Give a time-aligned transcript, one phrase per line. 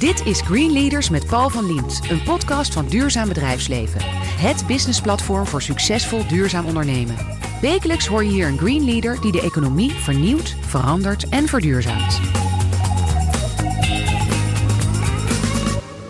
[0.00, 4.00] Dit is Green Leaders met Paul van Liemt, een podcast van Duurzaam Bedrijfsleven.
[4.38, 7.16] Het businessplatform voor succesvol duurzaam ondernemen.
[7.60, 12.20] Wekelijks hoor je hier een Green Leader die de economie vernieuwt, verandert en verduurzaamt.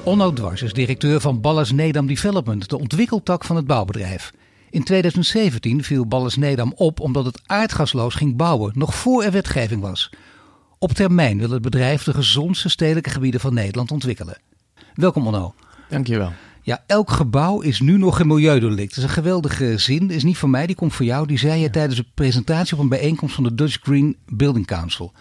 [0.05, 4.33] Onno Dwars is directeur van Ballas Nedam Development, de ontwikkeltak van het bouwbedrijf.
[4.71, 9.81] In 2017 viel Ballas Nedam op omdat het aardgasloos ging bouwen, nog voor er wetgeving
[9.81, 10.11] was.
[10.83, 14.39] Op termijn wil het bedrijf de gezondste stedelijke gebieden van Nederland ontwikkelen.
[14.95, 15.55] Welkom Onno.
[15.89, 16.33] Dankjewel.
[16.63, 18.89] Ja, elk gebouw is nu nog een milieudelict.
[18.89, 20.07] Dat is een geweldige zin.
[20.07, 21.27] Dat is niet van mij, die komt voor jou.
[21.27, 25.13] Die zei je tijdens een presentatie op een bijeenkomst van de Dutch Green Building Council.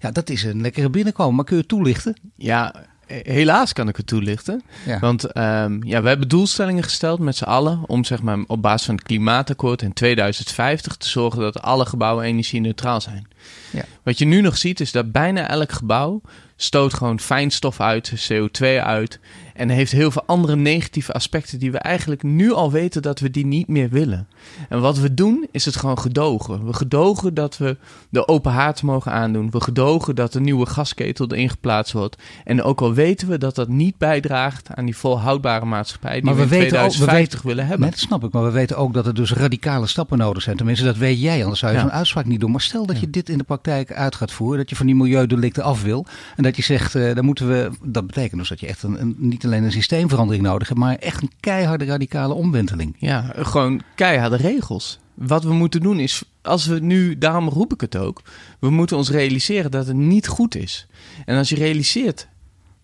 [0.00, 1.34] Ja, dat is een lekkere binnenkomen.
[1.34, 2.16] Maar kun je het toelichten?
[2.36, 2.74] Ja,
[3.22, 4.62] helaas kan ik het toelichten.
[4.86, 4.98] Ja.
[4.98, 8.86] Want ehm, ja, we hebben doelstellingen gesteld met z'n allen om zeg maar, op basis
[8.86, 13.28] van het klimaatakkoord in 2050 te zorgen dat alle gebouwen energie-neutraal zijn.
[13.70, 13.84] Ja.
[14.02, 16.20] Wat je nu nog ziet is dat bijna elk gebouw
[16.56, 19.20] stoot gewoon fijnstof uit, CO2 uit
[19.60, 23.30] en heeft heel veel andere negatieve aspecten die we eigenlijk nu al weten dat we
[23.30, 24.28] die niet meer willen.
[24.68, 26.66] En wat we doen is het gewoon gedogen.
[26.66, 27.76] We gedogen dat we
[28.08, 29.50] de open haard mogen aandoen.
[29.50, 32.16] We gedogen dat een nieuwe gasketel erin geplaatst wordt.
[32.44, 36.34] En ook al weten we dat dat niet bijdraagt aan die volhoudbare maatschappij die Maar
[36.36, 37.88] we, we in weten ook- we 2050 weten- willen hebben.
[37.88, 40.56] Net snap ik, maar we weten ook dat er dus radicale stappen nodig zijn.
[40.56, 41.84] Tenminste, dat weet jij, anders zou je Ja.
[41.84, 42.50] zo'n uitspraak niet doen.
[42.50, 44.94] Maar stel dat je dit in de praktijk uit gaat voeren, dat je van die
[44.94, 46.06] milieudelicten af wil.
[46.36, 49.00] En dat je zegt, eh, dan moeten we, dat betekent dus dat je echt een,
[49.00, 52.96] een, niet alleen een systeemverandering nodig hebt, maar echt een keiharde radicale omwenteling.
[52.98, 54.98] Ja, gewoon keiharde regels.
[55.14, 58.22] Wat we moeten doen is, als we nu, daarom roep ik het ook,
[58.58, 60.86] we moeten ons realiseren dat het niet goed is.
[61.24, 62.28] En als je realiseert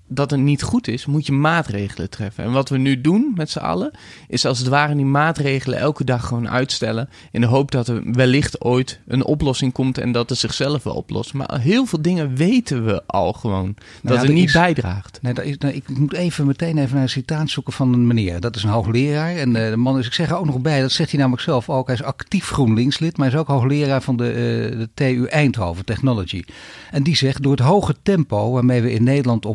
[0.08, 2.44] dat het niet goed is, moet je maatregelen treffen.
[2.44, 3.90] En wat we nu doen met z'n allen,
[4.28, 7.08] is als het ware die maatregelen elke dag gewoon uitstellen.
[7.32, 10.94] In de hoop dat er wellicht ooit een oplossing komt en dat het zichzelf wel
[10.94, 11.34] oplost.
[11.34, 13.74] Maar heel veel dingen weten we al gewoon.
[14.02, 15.18] Dat ja, het er niet is- bijdraagt.
[15.22, 18.06] Nee, dat is, nou, ik moet even meteen even naar een citaat zoeken van een
[18.06, 18.40] meneer.
[18.40, 19.36] Dat is een hoogleraar.
[19.36, 21.42] En eh, de man is, ik zeg er ook nog bij, dat zegt hij namelijk
[21.42, 21.86] zelf ook.
[21.86, 24.34] Hij is actief GroenLinks-lid, maar hij is ook hoogleraar van de, eh,
[24.78, 26.44] de TU Eindhoven Technology.
[26.90, 29.46] En die zegt, door het hoge tempo waarmee we in Nederland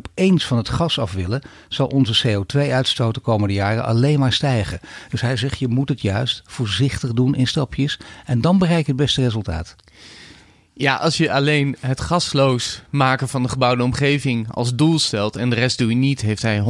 [0.46, 4.80] van het gas af willen, zal onze CO2-uitstoot de komende jaren alleen maar stijgen.
[5.10, 8.00] Dus hij zegt, je moet het juist voorzichtig doen in stapjes.
[8.26, 9.76] En dan bereik je het beste resultaat.
[10.74, 15.50] Ja, als je alleen het gasloos maken van de gebouwde omgeving als doel stelt en
[15.50, 16.64] de rest doe je niet, heeft hij 100%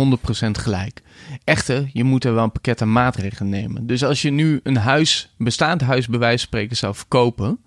[0.52, 1.02] gelijk.
[1.44, 3.88] Echter, je moet er wel een pakket aan maatregelen nemen.
[3.88, 7.60] Dus als je nu een huis, bestaand huis bij wijze van spreken zou verkopen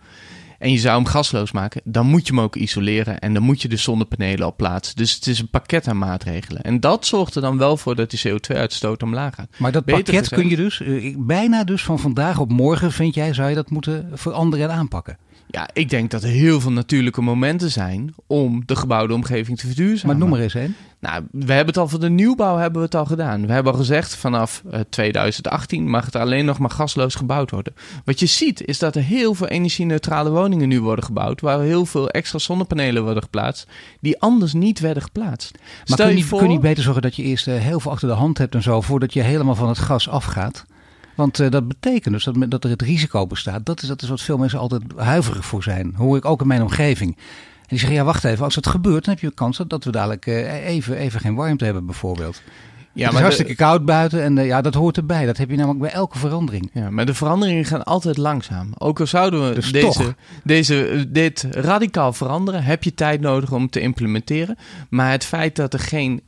[0.65, 3.63] en je zou hem gasloos maken, dan moet je hem ook isoleren en dan moet
[3.63, 4.97] je de zonnepanelen op plaatsen.
[4.97, 6.63] Dus het is een pakket aan maatregelen.
[6.63, 9.49] En dat zorgt er dan wel voor dat die CO2-uitstoot omlaag gaat.
[9.57, 12.93] Maar dat Beter pakket gezegd- kun je dus, eh, bijna dus van vandaag op morgen,
[12.93, 15.19] vind jij, zou je dat moeten veranderen en aanpakken.
[15.47, 19.67] Ja, ik denk dat er heel veel natuurlijke momenten zijn om de gebouwde omgeving te
[19.67, 20.07] verduurzamen.
[20.07, 20.77] Maar noem maar eens één.
[21.05, 23.47] Nou, we hebben het al voor de nieuwbouw hebben we het al gedaan.
[23.47, 27.75] We hebben al gezegd vanaf eh, 2018 mag het alleen nog maar gasloos gebouwd worden.
[28.05, 31.87] Wat je ziet is dat er heel veel energie-neutrale woningen nu worden gebouwd, waar heel
[31.87, 33.67] veel extra zonnepanelen worden geplaatst,
[34.01, 35.53] die anders niet werden geplaatst.
[35.53, 37.81] Maar Stel kun je, voor, kun je niet beter zorgen dat je eerst eh, heel
[37.81, 40.65] veel achter de hand hebt en zo, voordat je helemaal van het gas afgaat?
[41.15, 43.67] Want eh, dat betekent dus dat, dat er het risico bestaat.
[43.67, 45.95] Dat is, dat is wat veel mensen altijd huiverig voor zijn.
[45.97, 47.17] Hoor ik ook in mijn omgeving.
[47.65, 49.91] En die zeggen, ja wacht even, als het gebeurt, dan heb je kans dat- we
[49.91, 52.43] dadelijk eh, even, even geen warmte hebben bijvoorbeeld.
[52.45, 52.51] ja,
[52.93, 55.27] het is maar de, hartstikke koud buiten en eh, ja, dat hoort erbij.
[55.27, 56.71] Dat heb je namelijk bij elke verandering.
[56.73, 58.73] ja, maar de veranderingen gaan altijd langzaam.
[58.79, 59.97] Ook al zouden we Dus toch.
[59.97, 60.15] deze,
[60.45, 64.57] deze, eh, dit radicaal veranderen, heb je tijd nodig om te implementeren.
[64.91, 66.21] Maar het feit dat er geen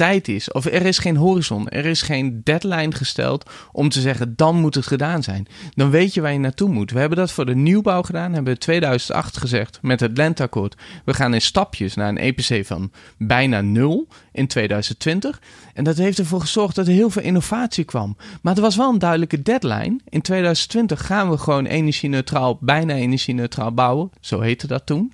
[0.00, 4.36] tijd is, of er is geen horizon, er is geen deadline gesteld om te zeggen
[4.36, 5.46] dan moet het gedaan zijn.
[5.74, 6.90] Dan weet je waar je naartoe moet.
[6.90, 10.76] We hebben dat voor de nieuwbouw gedaan, hebben we in 2008 gezegd met het lenteakkoord.
[11.04, 15.40] We gaan in stapjes naar een EPC van bijna nul in 2020.
[15.74, 18.16] En dat heeft ervoor gezorgd dat er heel veel innovatie kwam.
[18.42, 20.00] Maar er was wel een duidelijke deadline.
[20.08, 24.10] In 2020 gaan we gewoon energie-neutraal, bijna energie-neutraal bouwen.
[24.20, 25.12] Zo heette dat toen.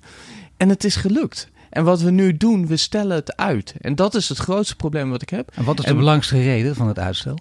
[0.57, 1.49] En het is gelukt.
[1.69, 3.73] En wat we nu doen, we stellen het uit.
[3.81, 5.51] En dat is het grootste probleem wat ik heb.
[5.55, 7.37] En wat is de En- belangrijkste reden van het uitstel?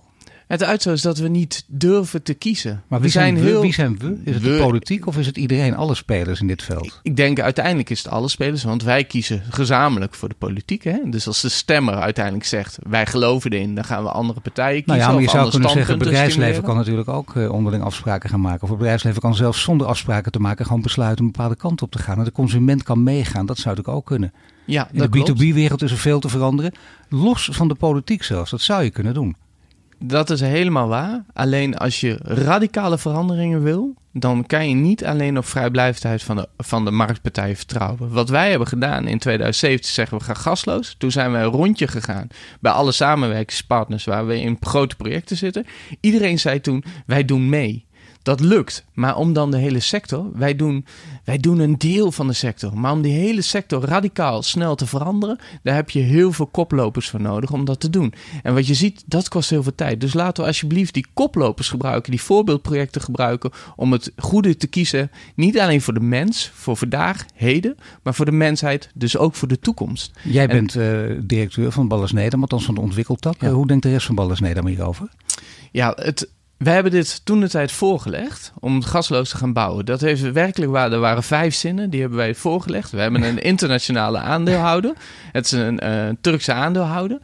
[0.46, 2.82] Het uitstel is dat we niet durven te kiezen.
[2.88, 3.40] Maar wie we zijn, we?
[3.40, 3.60] heel...
[3.60, 4.20] Wie zijn we?
[4.24, 7.00] Is het de politiek of is het iedereen, alle spelers in dit veld?
[7.02, 10.84] Ik denk uiteindelijk is het alle spelers, want wij kiezen gezamenlijk voor de politiek.
[10.84, 10.98] Hè?
[11.04, 15.00] Dus als de stemmer uiteindelijk zegt, wij geloven erin, dan gaan we andere partijen kiezen.
[15.00, 18.30] Nou ja, maar je zou kunnen zeggen, het bedrijfsleven kan natuurlijk ook eh, onderling afspraken
[18.30, 18.62] gaan maken.
[18.62, 21.90] Of het bedrijfsleven kan zelfs zonder afspraken te maken gewoon besluiten een bepaalde kant op
[21.90, 22.18] te gaan.
[22.18, 24.32] En de consument kan meegaan, dat zou natuurlijk ook kunnen.
[24.64, 25.30] Ja, In de klopt.
[25.30, 26.72] B2B-wereld is er veel te veranderen.
[27.08, 29.36] Los van de politiek zelfs, dat zou je kunnen doen.
[29.98, 31.24] Dat is helemaal waar.
[31.32, 36.48] Alleen als je radicale veranderingen wil, dan kan je niet alleen op vrijblijvendheid van de,
[36.56, 38.10] van de marktpartijen vertrouwen.
[38.10, 40.94] Wat wij hebben gedaan in 2017, zeggen we gaan gasloos.
[40.98, 42.26] Toen zijn we een rondje gegaan
[42.60, 45.66] bij alle samenwerkingspartners waar we in grote projecten zitten.
[46.00, 47.85] Iedereen zei toen, wij doen mee.
[48.26, 48.84] Dat lukt.
[48.94, 50.84] Maar om dan de hele sector, wij doen,
[51.24, 52.78] wij doen een deel van de sector.
[52.78, 57.08] Maar om die hele sector radicaal snel te veranderen, daar heb je heel veel koplopers
[57.08, 58.14] voor nodig om dat te doen.
[58.42, 60.00] En wat je ziet, dat kost heel veel tijd.
[60.00, 65.10] Dus laten we alsjeblieft die koplopers gebruiken, die voorbeeldprojecten gebruiken om het goede te kiezen.
[65.34, 69.48] Niet alleen voor de mens, voor vandaag, heden, maar voor de mensheid, dus ook voor
[69.48, 70.10] de toekomst.
[70.22, 73.40] Jij bent uh, directeur van Ballas Nedam, althans van de ontwikkeltak.
[73.40, 73.48] Ja.
[73.48, 75.08] Uh, hoe denkt de rest van Ballas hierover?
[75.70, 79.84] Ja, het, we hebben dit toen de tijd voorgelegd om het gasloos te gaan bouwen.
[79.84, 80.92] Dat heeft werkelijk waar.
[80.92, 82.90] Er waren vijf zinnen, die hebben wij voorgelegd.
[82.90, 84.92] We hebben een internationale aandeelhouder.
[85.32, 87.18] Het is een uh, Turkse aandeelhouder.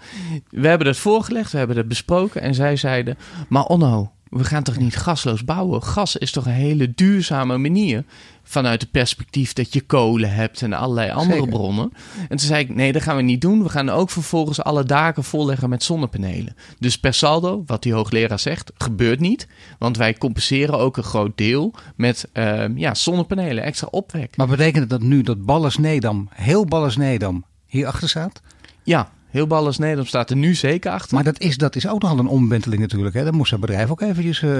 [0.50, 2.40] We hebben dat voorgelegd, we hebben dat besproken.
[2.40, 3.18] En zij zeiden:
[3.48, 5.82] Maar Onno, we gaan toch niet gasloos bouwen?
[5.82, 8.04] Gas is toch een hele duurzame manier
[8.42, 11.48] vanuit het perspectief dat je kolen hebt en allerlei andere Zeker.
[11.48, 11.92] bronnen.
[12.20, 13.62] En toen zei ik, nee, dat gaan we niet doen.
[13.62, 16.56] We gaan ook vervolgens alle daken volleggen met zonnepanelen.
[16.78, 19.46] Dus per saldo, wat die hoogleraar zegt, gebeurt niet.
[19.78, 24.36] Want wij compenseren ook een groot deel met uh, ja, zonnepanelen, extra opwek.
[24.36, 28.40] Maar betekent dat nu dat Ballas Nedam, heel Ballas Nedam, hierachter staat?
[28.82, 31.14] Ja, Heel Ballas Nederland staat er nu zeker achter.
[31.14, 33.14] Maar dat is, dat is ook nogal een omwenteling natuurlijk.
[33.14, 33.24] Hè?
[33.24, 34.50] Dan moest dat bedrijf ook eventjes, uh,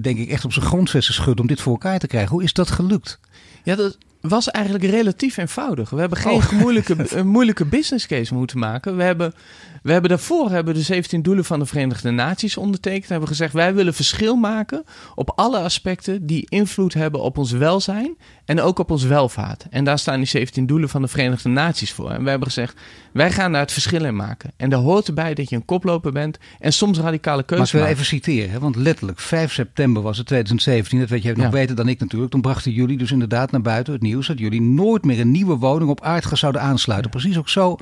[0.00, 2.30] denk ik, echt op zijn grondvesten schudden om dit voor elkaar te krijgen.
[2.30, 3.20] Hoe is dat gelukt?
[3.62, 5.90] Ja, dat was eigenlijk relatief eenvoudig.
[5.90, 6.52] We hebben geen oh.
[6.52, 8.96] moeilijke, moeilijke business case moeten maken.
[8.96, 9.32] We hebben,
[9.82, 13.02] we hebben daarvoor hebben de 17 doelen van de Verenigde Naties ondertekend.
[13.04, 14.84] We hebben gezegd, wij willen verschil maken
[15.14, 19.66] op alle aspecten die invloed hebben op ons welzijn en ook op ons welvaart.
[19.70, 22.10] En daar staan die 17 doelen van de Verenigde Naties voor.
[22.10, 22.80] En we hebben gezegd,
[23.12, 24.50] wij gaan daar het verschil in maken.
[24.56, 27.84] En daar hoort erbij dat je een koploper bent en soms radicale keuzes maakt.
[27.84, 30.98] Maar ik wil even citeren, want letterlijk 5 september was het 2017.
[30.98, 31.50] Dat weet jij nog ja.
[31.50, 32.30] beter dan ik natuurlijk.
[32.30, 35.56] Toen brachten jullie dus inderdaad naar buiten het nieuws dat jullie nooit meer een nieuwe
[35.56, 37.10] woning op aardgas zouden aansluiten.
[37.10, 37.76] Precies ook zo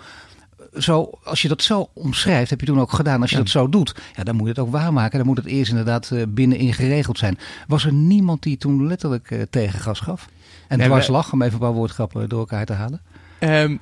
[0.79, 3.21] zo, als je dat zo omschrijft, heb je toen ook gedaan.
[3.21, 3.43] Als je ja.
[3.43, 5.19] dat zo doet, ja, dan moet je het ook waarmaken.
[5.19, 7.39] Dan moet het eerst inderdaad uh, binnenin geregeld zijn.
[7.67, 10.29] Was er niemand die toen letterlijk uh, tegen gas gaf?
[10.69, 13.01] En nee, dwars lag, om even een paar woordgrappen door elkaar te halen?
[13.41, 13.81] Um,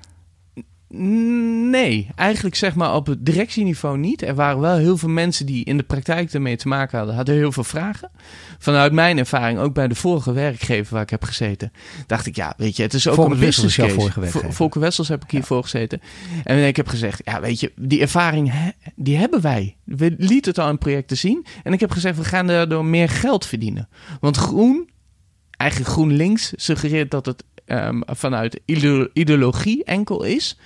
[0.88, 4.22] Nee, eigenlijk zeg maar op het directieniveau niet.
[4.22, 7.34] Er waren wel heel veel mensen die in de praktijk ermee te maken hadden, hadden
[7.34, 8.10] heel veel vragen.
[8.58, 11.72] Vanuit mijn ervaring, ook bij de vorige werkgever waar ik heb gezeten,
[12.06, 13.94] dacht ik, ja, weet je, het is ook een business case.
[13.94, 14.52] vorige werkgever.
[14.52, 15.62] Volker Wessels heb ik hiervoor ja.
[15.62, 16.00] gezeten.
[16.44, 19.76] En ik heb gezegd, ja, weet je, die ervaring, die hebben wij.
[19.84, 21.46] We lieten het al in projecten zien.
[21.62, 23.88] En ik heb gezegd, we gaan daardoor meer geld verdienen.
[24.20, 24.88] Want groen,
[25.56, 28.60] eigenlijk GroenLinks, suggereert dat het um, vanuit
[29.12, 30.56] ideologie enkel is.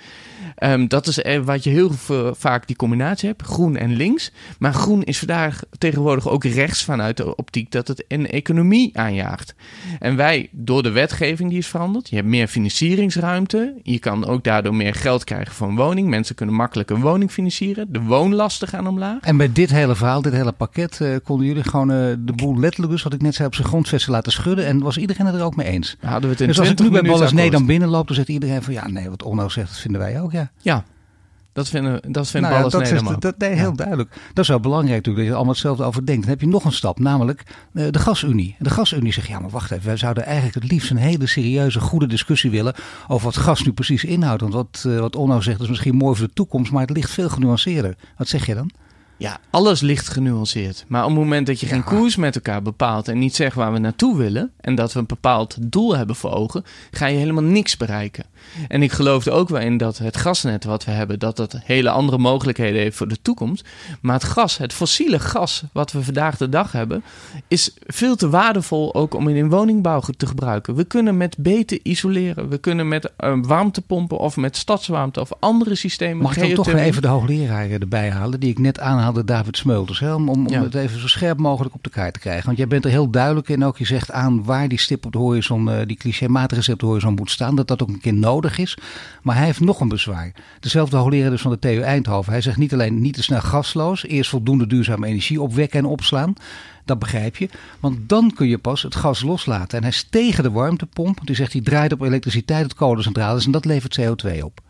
[0.63, 1.91] Um, dat is wat je heel
[2.33, 4.31] vaak die combinatie hebt, groen en links.
[4.59, 9.55] Maar groen is vandaag tegenwoordig ook rechts vanuit de optiek dat het een economie aanjaagt.
[9.99, 13.73] En wij, door de wetgeving die is veranderd, je hebt meer financieringsruimte.
[13.83, 16.09] Je kan ook daardoor meer geld krijgen voor een woning.
[16.09, 17.91] Mensen kunnen makkelijk een woning financieren.
[17.91, 19.19] De woonlasten gaan omlaag.
[19.21, 22.59] En bij dit hele verhaal, dit hele pakket, uh, konden jullie gewoon uh, de boel
[22.59, 24.65] letterlijk, dus wat ik net zei, op zijn grondvesten laten schudden.
[24.65, 25.95] En was iedereen het er ook mee eens?
[25.99, 28.29] Hadden we het in dus als ik nu bij Ballas nee dan binnenloop, dan zegt
[28.29, 30.40] iedereen van ja, nee, wat Onno zegt, dat vinden wij ook, ja.
[30.57, 30.83] Ja,
[31.53, 33.75] dat vinden, dat vindt nou ja, dat is, dat, nee, heel ja.
[33.75, 34.09] duidelijk.
[34.33, 36.21] Dat is wel belangrijk natuurlijk, dat je er allemaal hetzelfde over denkt.
[36.21, 37.43] Dan heb je nog een stap, namelijk
[37.73, 38.55] uh, de gasunie.
[38.59, 41.79] De gasunie zegt, ja maar wacht even, wij zouden eigenlijk het liefst een hele serieuze,
[41.79, 42.75] goede discussie willen
[43.07, 44.41] over wat gas nu precies inhoudt.
[44.41, 47.11] Want wat, uh, wat Onno zegt is misschien mooi voor de toekomst, maar het ligt
[47.11, 47.95] veel genuanceerder.
[48.17, 48.71] Wat zeg je dan?
[49.21, 50.85] Ja, alles ligt genuanceerd.
[50.87, 51.83] Maar op het moment dat je geen ja.
[51.83, 55.05] koers met elkaar bepaalt en niet zegt waar we naartoe willen en dat we een
[55.05, 58.25] bepaald doel hebben voor ogen, ga je helemaal niks bereiken.
[58.67, 61.55] En ik geloof er ook wel in dat het gasnet wat we hebben, dat dat
[61.63, 63.67] hele andere mogelijkheden heeft voor de toekomst.
[64.01, 67.03] Maar het gas, het fossiele gas wat we vandaag de dag hebben,
[67.47, 70.75] is veel te waardevol ook om in woningbouw te gebruiken.
[70.75, 72.49] We kunnen met beter isoleren.
[72.49, 76.21] We kunnen met uh, warmtepompen of met stadswarmte of andere systemen.
[76.21, 78.79] Mag ik dan toch weer even de hoogleraar erbij halen, die ik net
[79.11, 80.13] aanhaalde, David Smeulters, hè?
[80.13, 80.63] om, om Ja.
[80.63, 82.45] het even zo scherp mogelijk op de kaart te krijgen.
[82.45, 85.11] Want jij bent er heel duidelijk in, ook je zegt aan waar die stip op
[85.11, 87.99] de horizon, eh, die clichématige stip op de horizon moet staan, dat dat ook een
[87.99, 88.77] keer nodig is.
[89.21, 90.31] Maar hij heeft nog een bezwaar.
[90.59, 92.31] Dezelfde hoogleraar dus van de TU Eindhoven.
[92.31, 96.33] Hij zegt niet alleen niet te snel gasloos, eerst voldoende duurzame energie opwekken en opslaan.
[96.85, 97.49] Dat begrijp je.
[97.79, 99.77] Want dan kun je pas het gas loslaten.
[99.77, 101.15] En hij is tegen de warmtepomp.
[101.15, 104.61] Want hij zegt die draait op elektriciteit uit kolencentrales en dat levert CO2 op.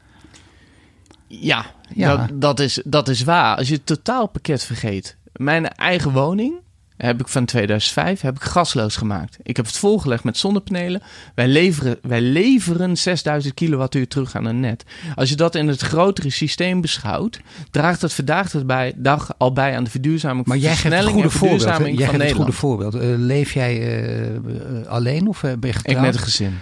[1.40, 2.16] Ja, Ja.
[2.16, 3.58] Dat, dat, is, dat is waar.
[3.58, 5.18] Als je het totaalpakket vergeet.
[5.34, 6.54] Mijn eigen woning
[6.98, 9.38] heb ik van 2005 heb ik gasloos gemaakt.
[9.44, 11.02] Ik heb het volgelegd met zonnepanelen.
[11.36, 14.84] Wij leveren, wij leveren 6000 kilowattuur terug aan een net.
[15.16, 17.40] Als je dat in het grotere systeem beschouwt,
[17.72, 20.94] draagt het vandaag de bij, dag al bij aan de verduurzaming, Maar jij geeft het
[20.94, 21.98] versnelling goede voorbeeld.
[21.98, 22.96] Jij geeft het goede voorbeeld.
[22.96, 26.06] Eh, leef jij eh, eh, alleen of ben je Ik getrouwd?
[26.06, 26.58] met een gezin.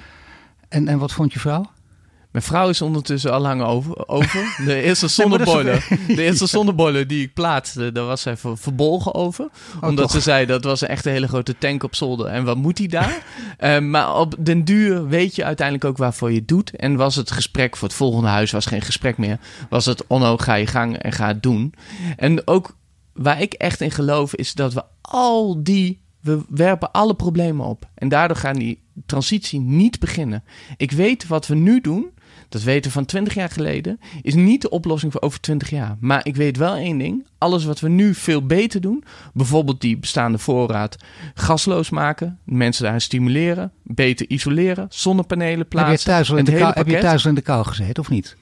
[0.69, 1.71] en, en wat vond je vrouw?
[2.31, 4.07] Mijn vrouw is ondertussen al lang over.
[4.07, 4.55] over.
[4.65, 9.47] De eerste zonneboiler, de eerste zonneboiler die ik plaatste, daar was zij ver- verbolgen over.
[9.81, 10.11] omdat toch?
[10.11, 12.25] ze zei dat was echt een hele grote tank op zolder.
[12.25, 13.17] En wat moet die daar?
[13.57, 16.75] Eh, maar op den duur weet je uiteindelijk ook waarvoor je het doet.
[16.75, 19.39] En was het gesprek voor het volgende huis was geen gesprek meer.
[19.69, 21.73] Was het onno, ga je gang en ga het doen.
[22.17, 22.75] En ook
[23.13, 26.01] waar ik echt in geloof is dat we al die...
[26.21, 27.87] We werpen alle problemen op.
[27.95, 30.43] En daardoor gaan die transitie niet beginnen.
[30.77, 32.11] Ik weet wat we nu doen
[32.49, 35.97] dat weten we van 20 jaar geleden, is niet de oplossing voor over 20 jaar.
[35.99, 39.03] Maar ik weet wel één ding: alles wat we nu veel beter doen,
[39.33, 40.95] bijvoorbeeld die bestaande voorraad
[41.33, 46.09] gasloos maken, mensen daarin stimuleren, beter isoleren, zonnepanelen Heb je, plaatsen.
[46.09, 48.35] thuis al in de kou, heb je thuis al in de kou gezeten of niet?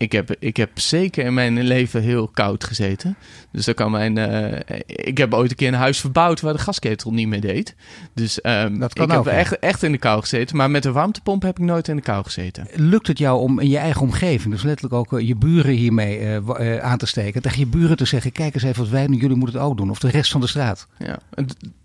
[0.00, 3.16] Ik heb, ik heb zeker in mijn leven heel koud gezeten.
[3.52, 4.18] Dus dat kan mijn.
[4.18, 7.74] eh, ik heb ooit een keer een huis verbouwd waar de gasketel niet meer deed.
[8.14, 9.38] Dus ehm, Dat kan ik ook, heb ja.
[9.40, 10.56] echt, echt in de kou gezeten.
[10.56, 12.66] Maar met de warmtepomp heb ik nooit in de kou gezeten.
[12.74, 16.18] Lukt het jou om in je eigen omgeving, dus letterlijk ook eh, je buren hiermee
[16.18, 17.42] eh, aan te steken?
[17.42, 19.76] Tegen je buren te zeggen, kijk eens even wat wij doen, jullie moeten het ook
[19.76, 19.90] doen.
[19.90, 20.86] Of de rest van de straat.
[20.98, 21.18] Ja.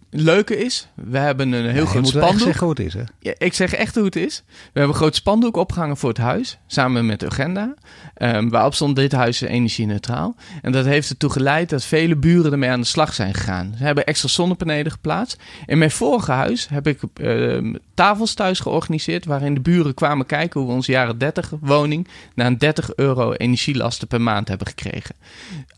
[0.09, 2.39] Leuke is, we hebben een heel Ja, groot spandoek.
[2.39, 3.01] zeggen hoe het is, hè?
[3.19, 4.43] Ja, ik zeg echt hoe het is.
[4.47, 7.73] We hebben een groot spandoek opgehangen voor het huis, samen met de agenda.
[8.15, 10.35] ehm, waarop stond dit huis is energie-neutraal.
[10.61, 13.73] En dat heeft ertoe geleid dat vele buren ermee aan de slag zijn gegaan.
[13.77, 15.37] Ze hebben extra zonnepanelen geplaatst.
[15.65, 19.25] In mijn vorige huis heb ik ehm, tafels thuis georganiseerd...
[19.25, 22.07] waarin de buren kwamen kijken hoe we onze jaren 30 woning...
[22.35, 25.15] naar een 30 euro energielasten per maand hebben gekregen.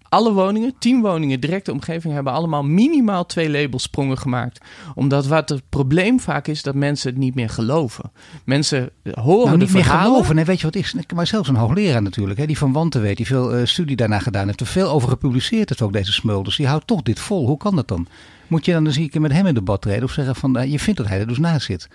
[0.09, 4.59] Alle woningen, 10 woningen directe omgeving, hebben allemaal minimaal twee labelsprongen gemaakt.
[4.95, 8.11] Omdat wat het probleem vaak is, dat mensen het niet meer geloven.
[8.45, 10.11] Mensen horen Nou, de niet meer verhalen.
[10.11, 10.35] geloven.
[10.35, 10.95] Nee, weet je wat is?
[11.15, 14.19] Maar zelfs een hoogleraar natuurlijk, hè, die van Wanten weet, die veel eh, studie daarna
[14.19, 16.55] gedaan heeft, er veel over gepubliceerd heeft ook deze Smulders.
[16.55, 17.47] Die houdt toch dit vol.
[17.47, 18.07] Hoe kan dat dan?
[18.47, 20.71] Moet je dan eens een keer met hem in debat treden of zeggen van, eh,
[20.71, 21.87] je vindt dat hij er dus naast zit?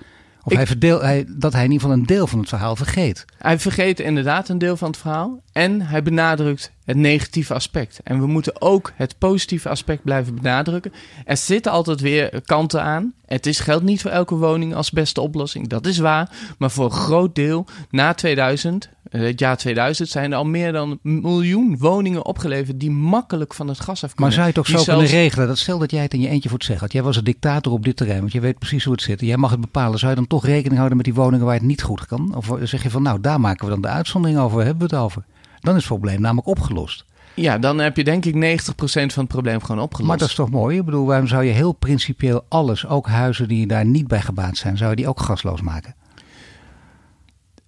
[0.44, 2.76] Of Ik- hij verdeel, hij, dat hij in ieder geval een deel van het verhaal
[2.76, 3.24] vergeet.
[3.38, 5.40] Hij vergeet inderdaad een deel van het verhaal.
[5.52, 8.00] En hij benadrukt het negatieve aspect.
[8.04, 10.92] En we moeten ook het positieve aspect blijven benadrukken.
[11.24, 13.12] Er zitten altijd weer kanten aan.
[13.26, 15.68] Het is, geldt niet voor elke woning als beste oplossing.
[15.68, 16.30] Dat is waar.
[16.58, 20.72] Maar voor een groot deel na 2000, eh, het jaar 2000, zijn er al meer
[20.72, 24.24] dan een miljoen woningen opgeleverd die makkelijk van het gas af kunnen.
[24.24, 25.46] Maar zou je Die zo zelfs- kunnen regelen?
[25.46, 26.94] Dat stel dat jij het in je eentje voor het zeggen had.
[26.94, 29.20] Jij was een dictator op dit terrein, want je weet precies hoe het zit.
[29.20, 29.98] En Jij mag het bepalen.
[29.98, 32.34] Zou je dan toch rekening houden met die woningen waar het niet goed kan?
[32.36, 35.04] Of zeg je van, nou, daar maken we dan de uitzondering over, hebben we het
[35.04, 35.22] over?
[35.62, 37.04] Dan is het probleem namelijk opgelost.
[37.34, 40.08] Ja, dan heb je denk ik 90% van het probleem gewoon opgelost.
[40.08, 40.78] Maar dat is toch mooi?
[40.78, 44.56] Ik bedoel, waarom zou je heel principieel alles, ook huizen die daar niet bij gebaat
[44.56, 45.94] zijn, zou je die ook gasloos maken?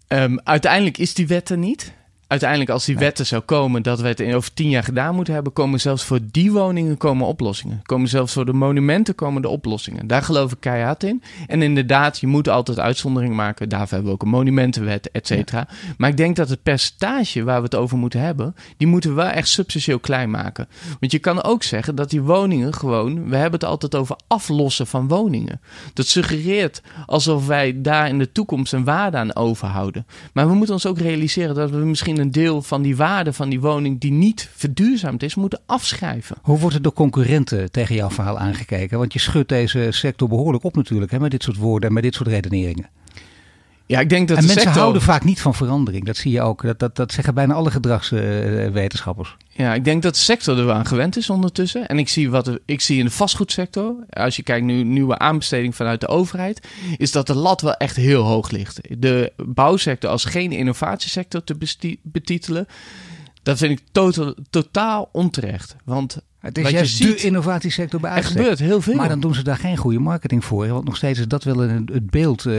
[0.09, 1.95] Ehm, uiteindelijk is die wet er niet.
[2.27, 5.15] Uiteindelijk, als die wet er zou komen dat we het in over tien jaar gedaan
[5.15, 7.81] moeten hebben, komen zelfs voor die woningen komen oplossingen.
[7.83, 10.07] Komen zelfs voor de monumenten komen de oplossingen.
[10.07, 11.23] Daar geloof ik keihard in.
[11.47, 13.69] En inderdaad, je moet altijd uitzondering maken.
[13.69, 15.69] Daarvoor hebben we ook een monumentenwet, et cetera.
[15.99, 19.17] Maar ik denk dat het percentage waar we het over moeten hebben, die moeten we
[19.17, 20.69] wel echt substantieel klein maken.
[21.01, 24.87] Want je kan ook zeggen dat die woningen gewoon, we hebben het altijd over aflossen
[24.87, 25.61] van woningen.
[25.95, 30.07] Dat suggereert alsof wij daar in de toekomst een waarde aan overhouden.
[30.33, 33.49] Maar we moeten ons ook realiseren dat we misschien een deel van die waarde van
[33.49, 36.37] die woning die niet verduurzaamd is, moeten afschrijven.
[36.43, 38.99] Hoe wordt er door concurrenten tegen jouw verhaal aangekeken?
[38.99, 42.03] Want je schudt deze sector behoorlijk op natuurlijk, hè, met dit soort woorden en met
[42.03, 42.89] dit soort redeneringen.
[43.87, 44.83] Ja, ik denk dat en de mensen sector...
[44.83, 46.05] houden vaak niet van verandering.
[46.05, 46.63] Dat zie je ook.
[46.63, 49.37] Dat, dat, dat zeggen bijna alle gedragswetenschappers.
[49.49, 51.89] Ja, ik denk dat de sector er wel aan gewend is ondertussen.
[51.89, 55.19] En ik zie, wat er- ik zie in de vastgoedsector, als je kijkt nu nieuwe
[55.19, 58.81] aanbesteding vanuit de overheid, is dat de lat wel echt heel hoog ligt.
[58.99, 61.57] De bouwsector als geen innovatiesector te
[62.03, 62.67] betitelen,
[63.43, 65.77] dat vind ik totaal, totaal onterecht.
[65.85, 68.95] Want Het is juist ziet, de innovatiesector bij er gebeurt heel veel.
[68.95, 70.69] Maar dan doen ze daar geen goede marketing voor.
[70.69, 72.47] Want nog steeds is dat wel het beeld.
[72.47, 72.55] eh,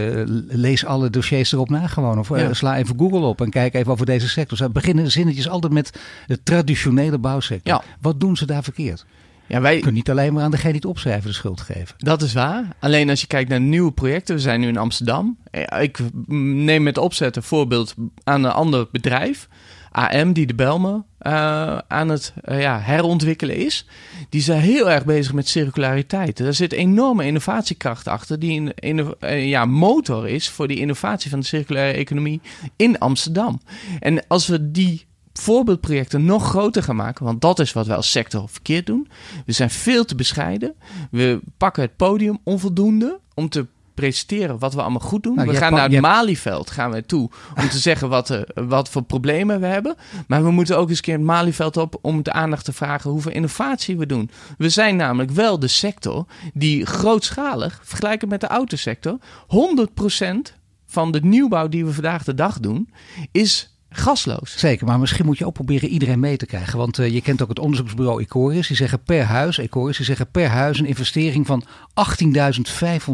[0.47, 2.19] lees alle dossiers erop na gewoon.
[2.19, 2.53] Of eh, Ja.
[2.53, 4.57] sla even Google op en kijk even over deze sector.
[4.57, 7.73] Ze beginnen zinnetjes altijd met de traditionele bouwsector.
[7.73, 7.83] Ja.
[8.01, 9.05] Wat doen ze daar verkeerd?
[9.47, 11.95] ja, wij, Je kunt niet alleen maar aan degene die het opschrijven de schuld geven.
[11.97, 12.63] Dat is waar.
[12.79, 15.37] Alleen als je kijkt naar nieuwe projecten, we zijn nu in Amsterdam.
[15.79, 19.47] Ik neem met opzet een voorbeeld aan een ander bedrijf.
[19.91, 23.85] AM, die de Belmen eh, aan het eh, ja, herontwikkelen is.
[24.29, 26.39] Die zijn heel erg bezig met circulariteit.
[26.39, 31.39] Er zit enorme innovatiekracht achter, die een, eh, ja, motor is voor die innovatie van
[31.39, 32.41] de circulaire economie
[32.75, 33.61] in Amsterdam.
[33.99, 37.25] En als we die voorbeeldprojecten nog groter gaan maken.
[37.25, 39.07] Want dat is wat wij als sector verkeerd doen.
[39.45, 40.75] We zijn veel te bescheiden.
[41.11, 45.35] We pakken het podium onvoldoende om te presenteren wat we allemaal goed doen.
[45.35, 48.89] Nou, we gaan naar het Malieveld gaan we toe om te zeggen wat, eh, wat
[48.89, 49.95] voor problemen we hebben.
[50.27, 53.11] Maar we moeten ook eens een keer het Malieveld op om de aandacht te vragen
[53.11, 54.29] hoeveel innovatie we doen.
[54.57, 60.53] We zijn namelijk wel de sector die grootschalig, vergelijken met de autosector, 100%
[60.85, 62.89] van de nieuwbouw die we vandaag de dag doen,
[63.31, 64.57] is gasloos.
[64.57, 66.77] Zeker, maar misschien moet je ook proberen iedereen mee te krijgen.
[66.77, 68.67] Want eh, je kent ook het onderzoeksbureau Ecoris.
[68.67, 71.63] Die zeggen per huis, Ecoris, die zeggen per huis een investering van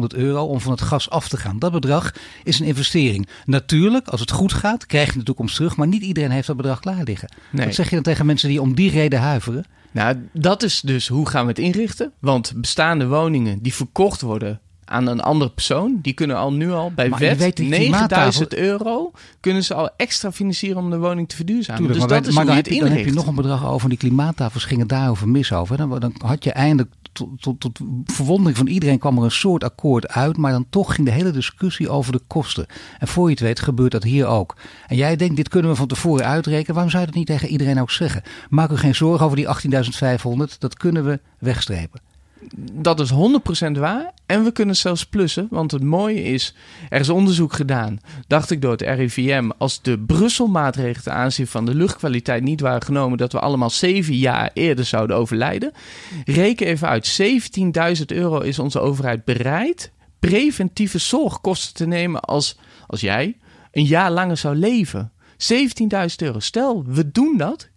[0.14, 1.58] euro om van het gas af te gaan.
[1.58, 3.28] Dat bedrag is een investering.
[3.44, 5.76] Natuurlijk, als het goed gaat, krijg je de toekomst terug.
[5.76, 7.28] Maar niet iedereen heeft dat bedrag klaar liggen.
[7.50, 7.66] Nee.
[7.66, 9.64] Wat zeg je dan tegen mensen die om die reden huiveren?
[9.90, 12.12] Nou, dat is dus hoe gaan we het inrichten.
[12.18, 14.60] Want bestaande woningen die verkocht worden
[14.92, 18.54] aan een andere persoon, die kunnen al nu al bij Maar wet weet, die 9000
[18.54, 21.82] euro kunnen ze al extra financieren om de woning te verduurzamen.
[21.82, 23.34] Tuurlijk, dus maar, dat is maar dan, heb het je, dan heb je nog een
[23.34, 23.88] bedrag over.
[23.88, 25.76] Die klimaattafels gingen daarover mis over.
[25.76, 29.64] Dan, dan had je eindelijk, tot, tot, tot verwondering van iedereen, kwam er een soort
[29.64, 30.36] akkoord uit.
[30.36, 32.66] Maar dan toch ging de hele discussie over de kosten.
[32.98, 34.56] En voor je het weet gebeurt dat hier ook.
[34.86, 36.74] En jij denkt, dit kunnen we van tevoren uitrekenen.
[36.74, 38.22] Waarom zou je dat niet tegen iedereen ook zeggen?
[38.48, 39.46] Maak u geen zorgen over die
[40.52, 40.58] 18.500.
[40.58, 42.00] Dat kunnen we wegstrepen.
[42.56, 43.14] Dat is 100%
[43.78, 44.12] waar.
[44.26, 45.46] En we kunnen zelfs plussen.
[45.50, 46.54] Want het mooie is,
[46.88, 51.64] er is onderzoek gedaan, dacht ik door het RIVM, als de Brussel-maatregelen ten aanzien van
[51.64, 55.72] de luchtkwaliteit niet waren genomen, dat we allemaal zeven jaar eerder zouden overlijden.
[56.24, 57.20] Reken even uit,
[57.98, 59.92] 17.000 euro is onze overheid bereid
[60.28, 63.36] preventieve zorgkosten te nemen als, als jij
[63.72, 65.12] een jaar langer zou leven.
[65.32, 65.56] 17.000
[66.16, 66.38] euro.
[66.38, 67.68] Stel, we doen dat.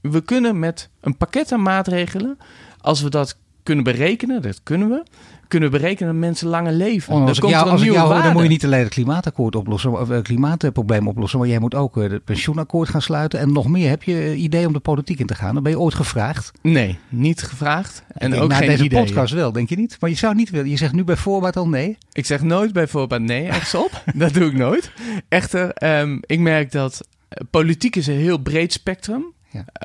[0.00, 2.38] We kunnen met een pakket aan maatregelen,
[2.80, 5.02] als we dat kunnen berekenen, dat kunnen we,
[5.48, 7.12] kunnen we berekenen dat mensen langer leven.
[7.12, 8.88] Oh, Dan als ik jou, als ik jou hoor, dan moet je niet alleen het
[8.88, 13.38] klimaatakkoord oplossen, of het klimaatprobleem oplossen, maar jij moet ook eh, het pensioenakkoord gaan sluiten
[13.38, 13.88] en nog meer.
[13.88, 15.54] Heb je eh, idee om de politiek in te gaan?
[15.54, 16.52] Dan ben je ooit gevraagd.
[16.62, 18.04] Nee, niet gevraagd.
[18.08, 19.96] En denk, ook na geen deze podcast wel, denk je niet?
[20.00, 20.70] Maar je zou niet willen.
[20.70, 21.98] Je zegt nu bij voorbaat al nee.
[22.12, 24.02] Ik zeg nooit bij voorbaat nee ergens op.
[24.14, 24.90] dat doe ik nooit.
[25.28, 29.33] Echter, ehm, ik merk dat eh, politiek is een heel breed spectrum.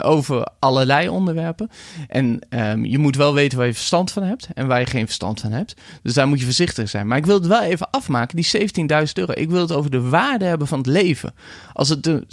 [0.02, 1.70] Over allerlei onderwerpen.
[2.08, 5.06] En ehm, je moet wel weten waar je verstand van hebt en waar je geen
[5.06, 5.76] verstand van hebt.
[6.04, 7.08] Dus daar moet je voorzichtig zijn.
[7.08, 8.70] Maar ik wil het wel even afmaken, die
[9.08, 9.34] 17.000 euro.
[9.36, 11.34] Ik wil het over de waarde hebben van het leven.
[11.74, 12.24] Als het de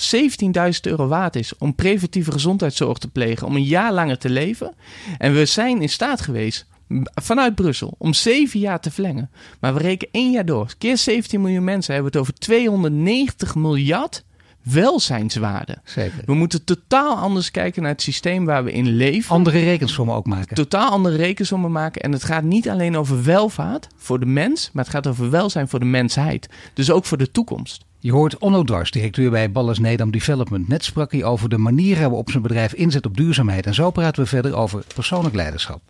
[0.74, 4.74] 17.000 euro waard is om preventieve gezondheidszorg te plegen, om een jaar langer te leven.
[5.18, 6.66] En we zijn in staat geweest
[7.14, 9.30] vanuit Brussel om zeven jaar te verlengen.
[9.60, 10.74] Maar we rekenen één jaar door.
[10.78, 14.24] Keer 17 miljoen mensen hebben we het over 290 miljard
[14.72, 15.78] welzijnswaarde.
[15.84, 16.22] Zeker.
[16.24, 19.34] We moeten totaal anders kijken naar het systeem waar we in leven.
[19.34, 20.56] Andere rekensommen ook maken.
[20.56, 22.02] Totaal andere rekensommen maken.
[22.02, 25.68] En het gaat niet alleen over welvaart voor de mens, maar het gaat over welzijn
[25.68, 26.48] voor de mensheid.
[26.74, 27.84] Dus ook voor de toekomst.
[27.98, 30.68] Je hoort Onno Dwars, directeur bij Ballas Nedam Development.
[30.68, 33.66] Net sprak hij over de manier waarop op zijn bedrijf inzet op duurzaamheid.
[33.66, 35.80] En zo praten we verder over persoonlijk leiderschap.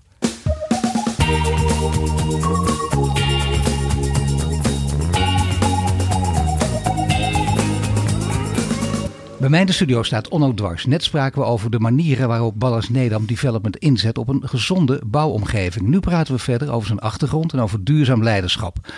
[9.46, 10.86] Bij mij in de studio staat Onno Dwars.
[10.86, 15.86] Net spraken we over de manieren waarop Ballas Nedam Development inzet op een gezonde bouwomgeving.
[15.86, 18.92] Nu praten we verder over zijn achtergrond en over duurzaam leiderschap.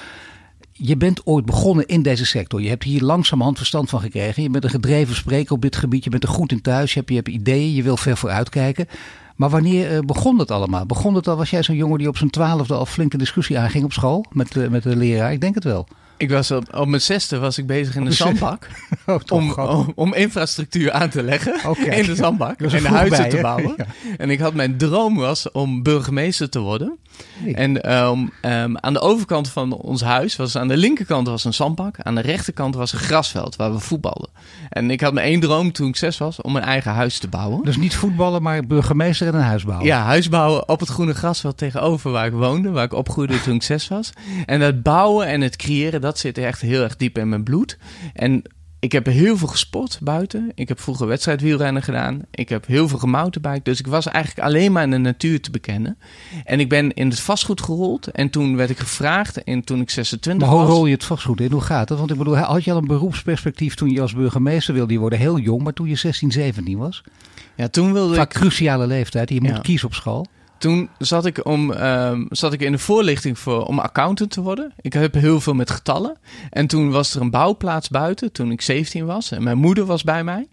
[0.73, 2.63] Je bent ooit begonnen in deze sector.
[2.63, 4.43] Je hebt hier langzamerhand verstand van gekregen.
[4.43, 6.05] Je bent een gedreven spreker op dit gebied.
[6.05, 6.95] Je bent er goed in thuis.
[6.95, 7.75] Je hebt, ideeën.
[7.75, 8.87] Je wil ver vooruit kijken.
[9.37, 10.87] Maar wanneer eh, begon het allemaal?
[10.87, 13.59] Begon het al, was jij zo'n jongen die op zijn twaalfde al flink de discussie
[13.59, 15.33] aanging op school met, met de leraar?
[15.33, 15.89] Ik denk het wel.
[16.19, 18.67] Ik was op, op mijn zesde was ik bezig in de zandbak.
[19.07, 22.61] Oh, Om, om, om infrastructuur aan te leggen in de zandbak.
[22.61, 23.75] En huizen bij, te bouwen.
[23.77, 23.87] Ja.
[24.19, 26.99] En ik had mijn droom was om burgemeester te worden.
[27.45, 27.55] Nee.
[27.55, 31.55] En ehm, ehm, aan de overkant van ons huis was aan de linkerkant was een
[31.55, 31.97] zandbak.
[32.03, 34.31] Aan de rechterkant was een grasveld waar we voetbalden.
[34.69, 37.29] En ik had mijn één droom toen ik zes was om een eigen huis te
[37.29, 37.65] bouwen.
[37.65, 39.87] Dus niet voetballen, maar burgemeester en een huis bouwen.
[39.87, 43.55] Ja, huis bouwen op het groene grasveld tegenover waar ik woonde, waar ik opgroeide toen
[43.55, 44.13] ik zes was.
[44.47, 47.79] En dat bouwen en het creëren, dat zit echt heel erg diep in mijn bloed.
[48.15, 48.43] En
[48.81, 50.53] ik heb heel veel gesport buiten.
[50.55, 52.21] Ik heb vroeger wedstrijdwielrennen gedaan.
[52.31, 53.65] Ik heb heel veel gemountainbiked.
[53.65, 55.99] Dus ik was eigenlijk alleen maar in de natuur te bekennen.
[56.45, 58.07] En ik ben in het vastgoed gerold.
[58.07, 60.75] En toen werd ik gevraagd, en toen ik 26 Maar hoe was...
[60.75, 61.51] rol je het vastgoed in?
[61.53, 61.99] Hoe gaat het?
[61.99, 65.19] Want ik bedoel, had je al een beroepsperspectief toen je als burgemeester wilde worden?
[65.19, 67.03] Heel jong, maar toen je 16, 17 was?
[67.55, 68.41] Ja, toen wilde Vaak ik...
[68.41, 69.29] cruciale leeftijd.
[69.31, 69.59] Je moet Ja.
[69.61, 70.27] kiezen op school.
[70.59, 74.73] Toen zat ik, om, ehm, zat ik in de voorlichting voor, om accountant te worden.
[74.81, 76.17] Ik heb heel veel met getallen.
[76.51, 79.31] En toen was er een bouwplaats buiten, toen ik 17 was.
[79.31, 80.49] En mijn moeder was bij mij.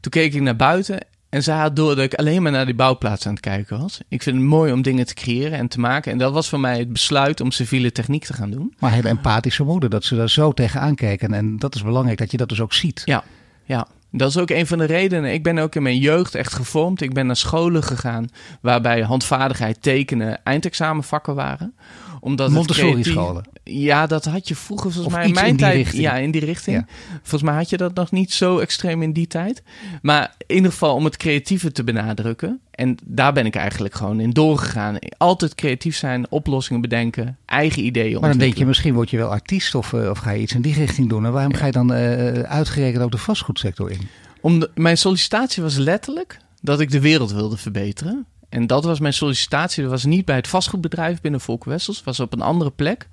[0.00, 0.98] Toen keek ik naar buiten
[1.30, 4.00] en zij had door dat ik alleen maar naar die bouwplaats aan het kijken was.
[4.08, 6.12] Ik vind het mooi om dingen te creëren en te maken.
[6.12, 8.74] En dat was voor mij het besluit om civiele techniek te gaan doen.
[8.78, 11.34] Maar een hele empathische moeder, dat ze daar zo tegenaan kijken.
[11.34, 13.02] En dat is belangrijk, dat je dat dus ook ziet.
[13.04, 13.24] Ja,
[13.64, 13.86] ja.
[14.12, 15.32] Dat is ook een van de redenen.
[15.32, 17.00] Ik ben ook in mijn jeugd echt gevormd.
[17.00, 18.28] Ik ben naar scholen gegaan
[18.60, 21.74] waarbij handvaardigheid, tekenen, eindexamenvakken waren
[22.20, 23.44] omdat Montessori-scholen.
[23.72, 25.74] Ja, dat had je vroeger volgens mij in mijn tijd.
[25.74, 26.02] Richting.
[26.02, 26.86] Ja, in die richting.
[27.12, 29.62] Volgens mij had je dat nog niet zo extreem in die tijd.
[30.02, 32.60] Maar in ieder geval om het creatieve te benadrukken.
[32.70, 34.96] En daar ben ik eigenlijk gewoon in doorgegaan.
[35.16, 39.30] Altijd creatief zijn, oplossingen bedenken, eigen ideeën Maar dan denk je, misschien word je wel
[39.30, 41.26] artiest of, uh, of ga je iets in die richting doen.
[41.26, 44.08] En waarom ga je dan uh, uitgerekend ook de vastgoedsector in?
[44.40, 48.26] Om mijn sollicitatie was letterlijk dat ik de wereld wilde verbeteren.
[48.50, 49.82] En dat was mijn sollicitatie.
[49.82, 52.02] Dat was niet bij het vastgoedbedrijf binnen Volk Wessels.
[52.02, 53.08] was op een andere plek.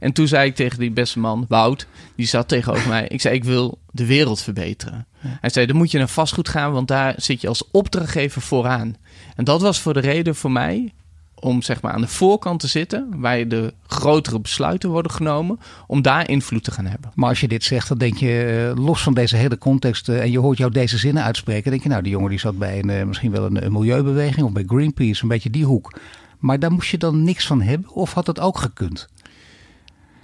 [0.00, 3.06] En toen zei ik tegen die beste man, Wout, die zat tegenover mij.
[3.08, 5.06] Ik zei, ik wil de wereld verbeteren.
[5.18, 8.96] Hij zei, dan moet je naar vastgoed gaan, want daar zit je als opdrachtgever vooraan.
[9.36, 10.92] En dat was voor de reden voor mij
[11.40, 16.02] om zeg maar aan de voorkant te zitten, waar de grotere besluiten worden genomen, om
[16.02, 17.10] daar invloed te gaan hebben.
[17.14, 20.20] Maar als je dit zegt, dan denk je, eh, los van deze hele context, eh,
[20.20, 22.78] en je hoort jou deze zinnen uitspreken, denk je, nou, die jongen die zat bij
[22.78, 26.00] een, eh, misschien wel een, een milieubeweging of bij Greenpeace, een beetje die hoek.
[26.38, 29.08] Maar daar moest je dan niks van hebben, of had dat ook gekund?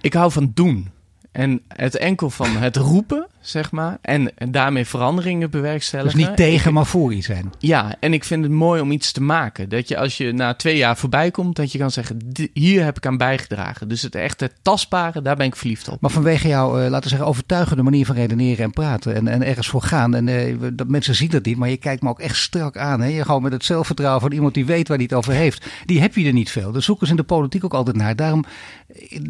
[0.00, 0.90] Ik hou van doen.
[1.34, 6.18] En het enkel van het roepen, zeg maar, en, en daarmee veranderingen bewerkstelligen.
[6.18, 7.52] Dus niet tegen, maar voor iets zijn.
[7.58, 9.68] Ja, en ik vind het mooi om iets te maken.
[9.68, 12.18] Dat je als je na twee jaar voorbij komt, dat je kan zeggen,
[12.52, 13.88] hier heb ik aan bijgedragen.
[13.88, 16.00] Dus het echte tastbare, daar ben ik verliefd op.
[16.00, 19.42] Maar vanwege jouw, uh, laten we zeggen, overtuigende manier van redeneren en praten en, en
[19.42, 20.14] ergens voor gaan.
[20.14, 23.00] En uh, dat mensen zien dat niet, maar je kijkt me ook echt strak aan.
[23.00, 23.08] Hè?
[23.08, 25.66] Je gewoon met het zelfvertrouwen van iemand die weet waar hij het over heeft.
[25.86, 26.72] Die heb je er niet veel.
[26.72, 28.16] Daar zoeken ze in de politiek ook altijd naar.
[28.16, 28.44] Daarom,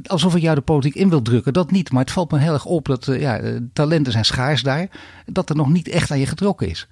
[0.06, 1.92] alsof ik jou de politiek in wil drukken, dat niet.
[1.94, 3.40] Maar het valt me heel erg op dat uh, ja,
[3.72, 4.88] talenten zijn schaars daar.
[5.26, 6.86] Dat er nog niet echt aan je getrokken is.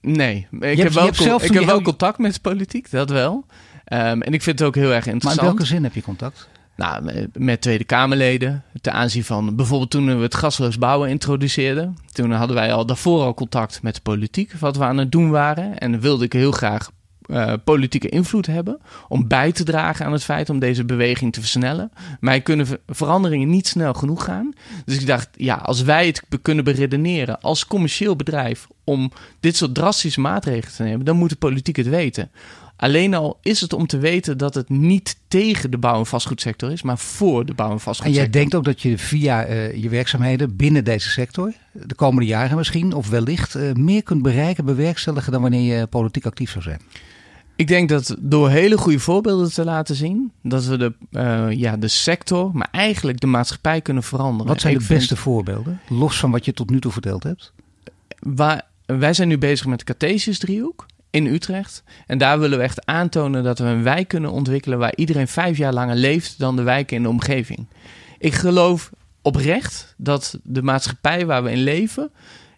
[0.00, 3.44] Nee, ik heb, wel, zelf ik heb wel contact met politiek, dat wel.
[3.92, 5.36] Um, en ik vind het ook heel erg interessant.
[5.36, 6.48] Maar in welke zin heb je contact?
[6.76, 8.64] Nou, met Tweede Kamerleden.
[8.80, 11.96] Ten aanzien van bijvoorbeeld toen we het gasloos bouwen introduceerden.
[12.12, 15.30] Toen hadden wij al daarvoor al contact met de politiek, wat we aan het doen
[15.30, 15.78] waren.
[15.78, 16.90] En wilde ik heel graag
[17.32, 21.40] uh, politieke invloed hebben om bij te dragen aan het feit om deze beweging te
[21.40, 21.92] versnellen.
[22.20, 24.52] Maar kunnen veranderingen niet snel genoeg gaan.
[24.84, 29.74] Dus ik dacht, ja, als wij het kunnen beredeneren als commercieel bedrijf om dit soort
[29.74, 32.30] drastische maatregelen te nemen, dan moet de politiek het weten.
[32.82, 36.72] Alleen al is het om te weten dat het niet tegen de bouw- en vastgoedsector
[36.72, 38.24] is, maar voor de bouw- en vastgoedsector.
[38.24, 42.28] En jij denkt ook dat je via uh, je werkzaamheden binnen deze sector, de komende
[42.28, 46.62] jaren misschien, of wellicht, uh, meer kunt bereiken, bewerkstelligen dan wanneer je politiek actief zou
[46.62, 46.80] zijn?
[47.62, 51.76] Ik denk dat door hele goede voorbeelden te laten zien, dat we de, uh, ja,
[51.76, 54.46] de sector, maar eigenlijk de maatschappij kunnen veranderen.
[54.46, 57.52] Wat zijn de beste voorbeelden, los van wat je tot nu toe verteld hebt?
[58.18, 61.82] Waar, wij zijn nu bezig met de Cartesius driehoek in Utrecht.
[62.06, 65.56] En daar willen we echt aantonen dat we een wijk kunnen ontwikkelen waar iedereen vijf
[65.56, 67.66] jaar langer leeft dan de wijken in de omgeving.
[68.18, 68.90] Ik geloof
[69.22, 72.10] oprecht dat de maatschappij waar we in leven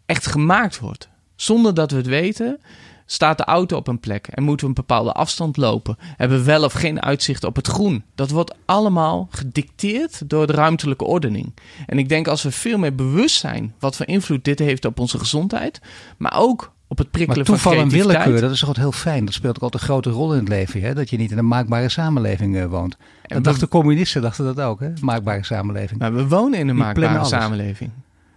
[0.07, 1.09] echt gemaakt wordt.
[1.37, 2.61] Zonder dat we het weten,
[3.07, 5.97] Staat de auto op een plek en moeten we een bepaalde afstand lopen?
[6.17, 8.05] Hebben we wel of geen uitzicht op het groen?
[8.15, 11.53] Dat wordt allemaal gedicteerd door de ruimtelijke ordening.
[11.87, 14.99] En ik denk als we veel meer bewust zijn wat voor invloed dit heeft op
[14.99, 15.81] onze gezondheid,
[16.17, 19.25] maar ook op het prikkelen maar toeval en willekeur, dat is toch heel fijn.
[19.25, 20.81] Dat speelt ook altijd een grote rol in het leven.
[20.81, 20.95] Hè?
[20.95, 22.97] Dat je niet in een maakbare samenleving uh, woont.
[23.23, 24.93] En dat dachten communisten dachten dat ook, hè?
[25.01, 26.01] Maakbare samenleving.
[26.01, 27.91] Maar we wonen in een maakbare samenleving.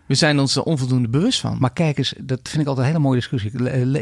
[0.07, 1.57] We zijn ons er onvoldoende bewust van.
[1.59, 3.51] Maar kijk eens, dat vind ik altijd een hele mooie discussie.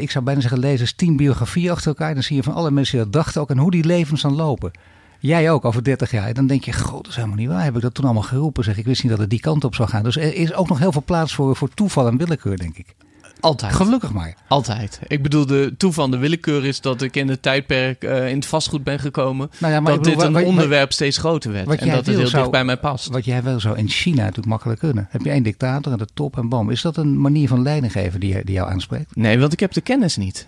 [0.00, 2.14] Ik zou bijna zeggen, lees eens tien biografieën achter elkaar.
[2.14, 4.34] Dan zie je van alle mensen die dat dachten ook en hoe die levens dan
[4.34, 4.70] lopen.
[5.18, 6.34] Jij ook over 30 jaar.
[6.34, 7.64] Dan denk je, god, dat is helemaal niet waar.
[7.64, 8.64] Heb ik dat toen allemaal geroepen?
[8.64, 10.02] Zeg, ik wist niet dat het die kant op zou gaan.
[10.02, 12.94] Dus er is ook nog heel veel plaats voor, voor toeval en willekeur, denk ik.
[13.40, 13.74] Altijd.
[13.74, 14.34] Gelukkig maar.
[14.48, 15.00] Altijd.
[15.06, 18.46] Ik bedoel, de toeval, de willekeur is dat ik in het tijdperk uh, in het
[18.46, 19.50] vastgoed ben gekomen.
[19.58, 21.68] Nou ja, maar dat bedoel, dit een wat, onderwerp wat, steeds groter werd.
[21.68, 23.08] En dat het heel zou, dicht bij mij past.
[23.08, 25.06] Wat jij wel zou in China natuurlijk makkelijk kunnen.
[25.10, 26.70] Heb je één dictator aan de top en bam.
[26.70, 29.16] Is dat een manier van leiding geven die, die jou aanspreekt?
[29.16, 30.46] Nee, want ik heb de kennis niet.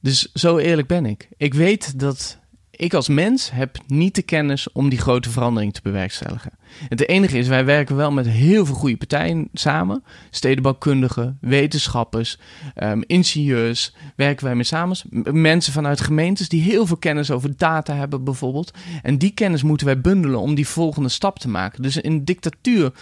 [0.00, 1.28] Dus zo eerlijk ben ik.
[1.36, 2.38] Ik weet dat
[2.80, 6.52] ik als mens heb niet de kennis om die grote verandering te bewerkstelligen.
[6.88, 10.04] Het enige is, wij werken wel met heel veel goede partijen samen.
[10.30, 12.38] Stedenbouwkundigen, wetenschappers,
[12.82, 14.96] um, ingenieurs, werken wij mee samen.
[15.32, 18.70] Mensen vanuit gemeentes die heel veel kennis over data hebben bijvoorbeeld.
[19.02, 21.82] En die kennis moeten wij bundelen om die volgende stap te maken.
[21.82, 22.92] Dus in dictatuur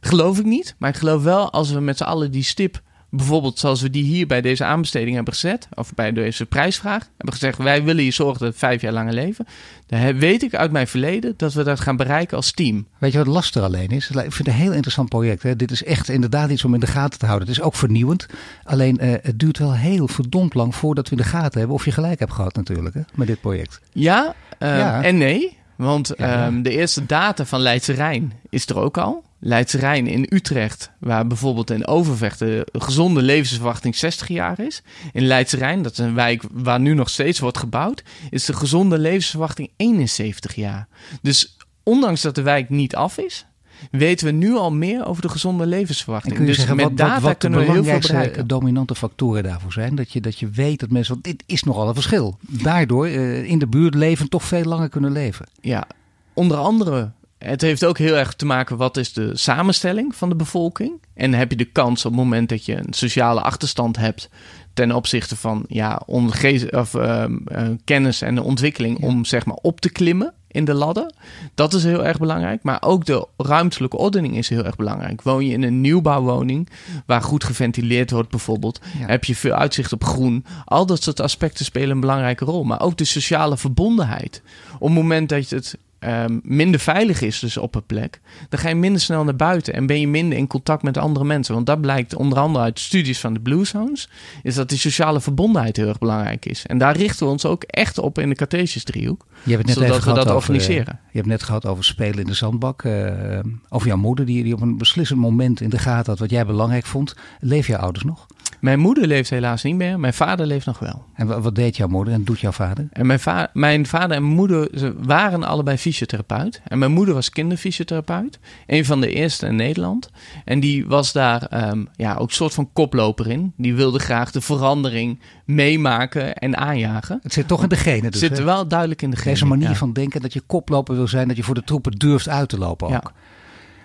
[0.00, 3.58] geloof ik niet, maar ik geloof wel als we met z'n allen die stip bijvoorbeeld
[3.58, 7.58] zoals we die hier bij deze aanbesteding hebben gezet, of bij deze prijsvraag, hebben gezegd:
[7.58, 9.46] wij willen je zorgen dat vijf jaar langer leven.
[9.86, 12.86] Dan weet ik uit mijn verleden dat we dat gaan bereiken als team.
[12.98, 14.10] Weet je wat lastig alleen is?
[14.10, 15.42] Ik vind het een heel interessant project.
[15.42, 15.56] Hè?
[15.56, 17.48] Dit is echt inderdaad iets om in de gaten te houden.
[17.48, 18.26] Het is ook vernieuwend.
[18.64, 21.84] Alleen uh, het duurt wel heel verdomd lang voordat we in de gaten hebben of
[21.84, 23.00] je gelijk hebt gehad, natuurlijk, hè?
[23.14, 23.80] met dit project.
[23.92, 25.02] Ja, uh, ja.
[25.02, 25.56] en nee.
[25.76, 29.24] Want ja, um, de eerste data van Leidse Rijn is er ook al.
[29.38, 34.82] Leidse Rijn in Utrecht, waar bijvoorbeeld in Overvecht de gezonde levensverwachting 60 jaar is.
[35.12, 38.52] In Leidse Rijn, dat is een wijk waar nu nog steeds wordt gebouwd, is de
[38.52, 40.88] gezonde levensverwachting 71 jaar.
[41.22, 43.46] Dus ondanks dat de wijk niet af is,
[43.90, 46.46] weten we nu al meer over de gezonde levensverwachting.
[46.46, 48.46] dus zeggen, met wat, data wat, kunnen we heel veel bereiken.
[48.46, 49.94] dominante factoren daarvoor zijn?
[49.94, 52.38] Dat je, dat je weet dat mensen, want dit is nogal een verschil.
[52.40, 55.46] Daardoor eh, in de buurt leven toch veel langer kunnen leven.
[55.60, 55.86] Ja,
[56.32, 60.34] onder andere, het heeft ook heel erg te maken wat is de samenstelling van de
[60.36, 60.92] bevolking.
[61.14, 64.28] En heb je de kans op het moment dat je een sociale achterstand hebt
[64.74, 69.80] ten opzichte van ja, of, ehm, eh, kennis en de ontwikkeling om zeg maar op
[69.80, 71.12] te klimmen in de ladder.
[71.54, 72.62] Dat is heel erg belangrijk.
[72.62, 75.22] Maar ook de ruimtelijke ordening is heel erg belangrijk.
[75.22, 76.68] Woon je in een nieuwbouwwoning
[77.06, 79.06] waar goed geventileerd wordt bijvoorbeeld, Ja.
[79.06, 80.44] heb je veel uitzicht op groen.
[80.64, 82.64] Al dat soort aspecten spelen een belangrijke rol.
[82.64, 84.42] Maar ook de sociale verbondenheid.
[84.78, 88.68] Op het moment dat het ehm, minder veilig is dus op een plek, dan ga
[88.68, 91.54] je minder snel naar buiten en ben je minder in contact met andere mensen.
[91.54, 94.08] Want dat blijkt onder andere uit studies van de Blue Zones,
[94.42, 96.66] is dat die sociale verbondenheid heel erg belangrijk is.
[96.66, 99.78] En daar richten we ons ook echt op in de Cartesius driehoek, Je hebt het
[99.78, 101.00] net zodat we gehad dat over, organiseren.
[101.10, 102.84] Je hebt net gehad over spelen in de zandbak.
[102.84, 103.38] eh,
[103.68, 106.46] over jouw moeder, die, die op een beslissend moment in de gaten had wat jij
[106.46, 107.14] belangrijk vond.
[107.40, 108.26] Leven jouw ouders nog?
[108.60, 111.04] Mijn moeder leeft helaas niet meer, mijn vader leeft nog wel.
[111.14, 112.88] En wa- wat deed jouw moeder en doet jouw vader?
[112.92, 116.60] En mijn, va- mijn vader en moeder ze waren allebei fysiotherapeut.
[116.64, 118.38] En mijn moeder was kinderfysiotherapeut.
[118.66, 120.10] Een van de eerste in Nederland.
[120.44, 123.52] En die was daar ehm, ja, ook een soort van koploper in.
[123.56, 127.18] Die wilde graag de verandering meemaken en aanjagen.
[127.22, 128.20] Het zit toch in de genen dus.
[128.20, 128.36] zit hè?
[128.36, 129.74] er wel duidelijk in de Deze genen, manier ja.
[129.74, 132.58] van denken dat je koploper wil zijn, dat je voor de troepen durft uit te
[132.58, 132.92] lopen ook.
[132.92, 133.02] Ja.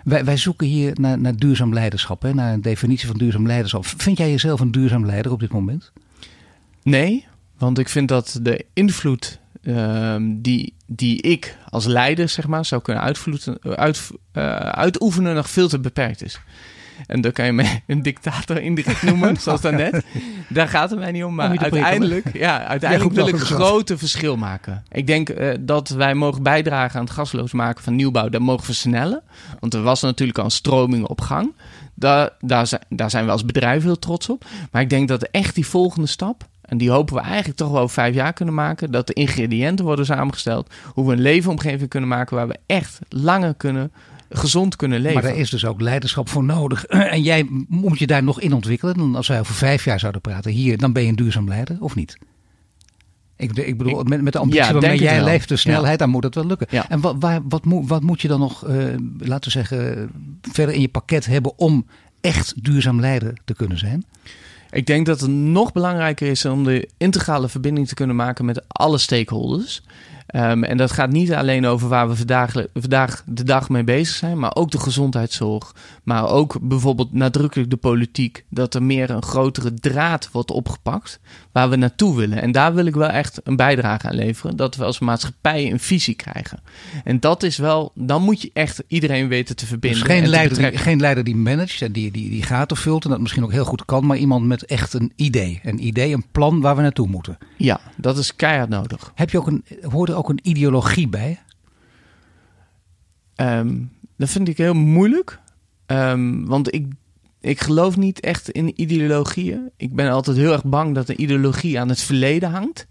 [0.04, 3.86] Wij, wij zoeken hier naar, naar duurzaam leiderschap, hè, naar een definitie van duurzaam leiderschap.
[3.86, 5.92] Vind jij jezelf een duurzaam leider op dit moment?
[6.82, 7.26] Nee,
[7.58, 12.82] want ik vind dat de invloed ehm, die, die ik als leider zeg maar, zou
[12.82, 13.02] kunnen
[13.62, 16.40] uit, eh, uitoefenen nog veel te beperkt is.
[17.06, 20.04] En dan kan je mij een dictator indirect noemen, zoals daarnet.
[20.48, 21.34] Daar gaat het mij niet om.
[21.34, 24.84] Maar Om uiteindelijk, ja, Ja, uiteindelijk wil ik een grote verschil maken.
[24.90, 28.28] Ik denk eh, dat wij mogen bijdragen aan het gasloos maken van nieuwbouw.
[28.28, 29.22] Dat mogen versnellen.
[29.60, 31.54] Want er was natuurlijk al een stroming op gang.
[31.94, 34.44] Daar, daar, zijn, daar zijn we als bedrijf heel trots op.
[34.70, 36.44] Maar ik denk dat echt die volgende stap...
[36.60, 38.90] en die hopen we eigenlijk toch wel over vijf jaar kunnen maken...
[38.90, 40.72] dat de ingrediënten worden samengesteld...
[40.84, 42.36] hoe we een leefomgeving kunnen maken...
[42.36, 43.92] waar we echt langer kunnen,
[44.32, 45.14] gezond kunnen leven.
[45.14, 46.84] Maar daar is dus ook leiderschap voor nodig.
[47.16, 48.96] En jij moet je daar nog in ontwikkelen.
[48.96, 51.76] Dan als wij over vijf jaar zouden praten hier, dan ben je een duurzaam leider
[51.80, 52.18] of niet?
[53.36, 56.24] Ik, ik bedoel, met, met de ambitie Ja, waarmee jij leeft, de snelheid, dan moet
[56.24, 56.66] het wel lukken.
[56.70, 56.88] Ja.
[56.88, 58.76] En wat, waar, wat, moet, wat moet je dan nog, eh,
[59.18, 60.10] laten we zeggen,
[60.52, 61.86] verder in je pakket hebben om
[62.20, 64.04] echt duurzaam leider te kunnen zijn?
[64.70, 68.64] Ik denk dat het nog belangrijker is om de integrale verbinding te kunnen maken met
[68.68, 69.82] alle stakeholders.
[70.32, 74.16] Ehm, en dat gaat niet alleen over waar we vandaag, vandaag de dag mee bezig
[74.16, 75.74] zijn, maar ook de gezondheidszorg.
[76.02, 78.44] Maar ook bijvoorbeeld nadrukkelijk de politiek.
[78.48, 81.20] Dat er meer een grotere draad wordt opgepakt
[81.52, 82.42] waar we naartoe willen.
[82.42, 84.56] En daar wil ik wel echt een bijdrage aan leveren.
[84.56, 86.60] Dat we als maatschappij een visie krijgen.
[87.04, 90.00] En dat is wel, dan moet je echt iedereen weten te verbinden.
[90.00, 93.10] Dus geen leider, die, geen leider die managt en die, die, die gaten vult en
[93.10, 95.60] dat misschien ook heel goed kan, maar iemand met echt een idee.
[95.62, 97.38] Een idee, een plan waar we naartoe moeten.
[97.56, 99.12] Ja, dat is keihard nodig.
[99.14, 101.38] Heb je ook een, hoort er ook een ideologie bij?
[103.34, 103.78] Ehm,
[104.16, 105.38] dat vind ik heel moeilijk.
[105.86, 106.86] Ehm, want ik,
[107.40, 109.70] ik geloof niet echt in ideologieën.
[109.76, 112.86] Ik ben altijd heel erg bang dat een ideologie aan het verleden hangt.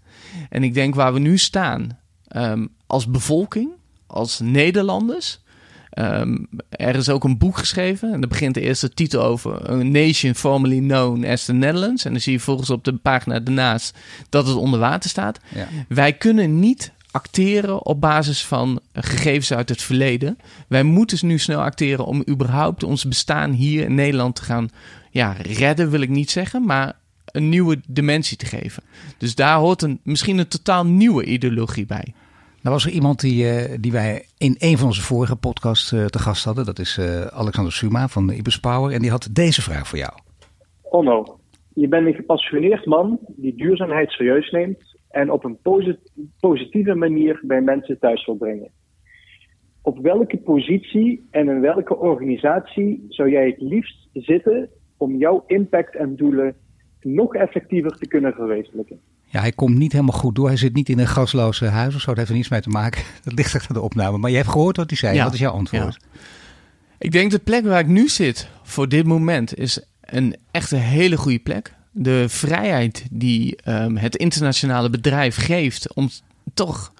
[0.48, 3.70] En ik denk waar we nu staan, ehm, als bevolking,
[4.06, 5.40] als Nederlanders.
[5.92, 6.36] ehm,
[6.68, 9.70] er is ook een boek geschreven en daar begint de eerste titel over.
[9.70, 12.04] A nation formerly known as the Netherlands.
[12.04, 15.40] En dan zie je volgens op de pagina daarnaast dat het onder water staat.
[15.54, 15.68] Ja.
[15.88, 20.38] Wij kunnen niet acteren op basis van gegevens uit het verleden.
[20.68, 24.68] Wij moeten dus nu snel acteren om überhaupt ons bestaan hier in Nederland te gaan
[25.10, 26.92] ja, redden, wil ik niet zeggen, maar
[27.24, 28.82] een nieuwe dimensie te geven.
[29.18, 32.14] Dus daar hoort een, misschien een totaal nieuwe ideologie bij.
[32.62, 36.04] Nou was er iemand die, eh, die wij in een van onze vorige podcasts eh,
[36.04, 36.64] te gast hadden.
[36.64, 38.92] Dat is eh, Alexander Suma van Ibis Power.
[38.92, 40.12] En die had deze vraag voor jou.
[40.82, 41.38] Onno,
[41.74, 47.40] je bent een gepassioneerd man die duurzaamheid serieus neemt en op een posit- positieve manier
[47.42, 48.70] bij mensen thuis wil brengen.
[49.82, 55.96] Op welke positie en in welke organisatie zou jij het liefst zitten om jouw impact
[55.96, 56.54] en doelen
[57.00, 59.00] nog effectiever te kunnen verwezenlijken?
[59.24, 60.46] Ja, hij komt niet helemaal goed door.
[60.46, 62.06] Hij zit niet in een gasloze huis of zo.
[62.06, 63.02] Dat heeft er niets mee te maken.
[63.24, 64.18] Dat ligt echt aan de opname.
[64.18, 65.16] Maar je hebt gehoord wat hij zei.
[65.16, 65.24] Ja.
[65.24, 66.06] Wat is jouw antwoord?
[66.98, 70.78] Ik denk de plek waar ik nu zit voor dit moment is een echt een
[70.78, 71.74] hele goede plek.
[71.92, 76.10] De vrijheid die ehm, het internationale bedrijf geeft om
[76.54, 76.92] toch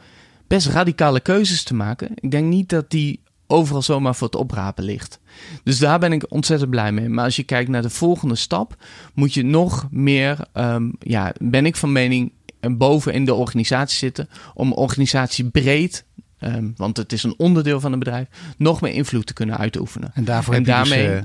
[0.47, 2.11] best radicale keuzes te maken.
[2.15, 5.21] Ik denk niet dat die overal zomaar voor het oprapen ligt.
[5.65, 7.09] Dus daar ben ik ontzettend blij mee.
[7.09, 8.77] Maar als je kijkt naar de volgende stap,
[9.15, 13.99] moet je nog meer, ehm, ja, ben ik van mening, eh, boven in de organisatie
[13.99, 14.29] zitten.
[14.55, 16.05] Om organisatie breed
[16.39, 20.11] ehm, want het is een onderdeel van een bedrijf, nog meer invloed te kunnen uitoefenen.
[20.15, 21.17] En, daarvoor en heb je dus, daarmee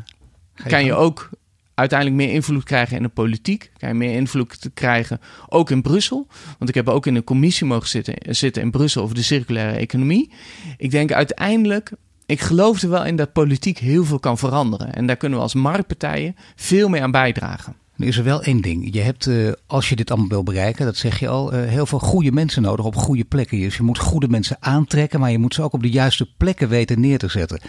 [0.53, 1.29] eh, kan je ook
[1.77, 3.71] uiteindelijk meer invloed krijgen in de politiek.
[3.77, 6.27] Kan meer invloed krijgen ook in Brussel.
[6.57, 9.77] Want ik heb ook in een commissie mogen zitten, zitten in Brussel over de circulaire
[9.77, 10.31] economie.
[10.77, 11.91] Ik denk uiteindelijk,
[12.25, 14.93] ik geloof er wel in dat politiek heel veel kan veranderen.
[14.93, 17.75] En daar kunnen we als marktpartijen veel meer aan bijdragen.
[17.97, 18.93] Er is er wel één ding.
[18.93, 21.85] Je hebt, eh, als je dit allemaal wil bereiken, dat zeg je al, eh, heel
[21.85, 23.59] veel goede mensen nodig op goede plekken.
[23.59, 26.69] Dus je moet goede mensen aantrekken, maar je moet ze ook op de juiste plekken
[26.69, 27.59] weten neer te zetten.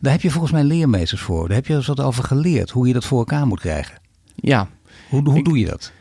[0.00, 1.46] Daar heb je volgens mij leermeesters voor.
[1.46, 3.98] Daar heb je eens wat over geleerd, hoe je dat voor elkaar moet krijgen.
[4.34, 4.68] Ja.
[5.08, 5.92] Hoe, hoe Ik- doe je dat?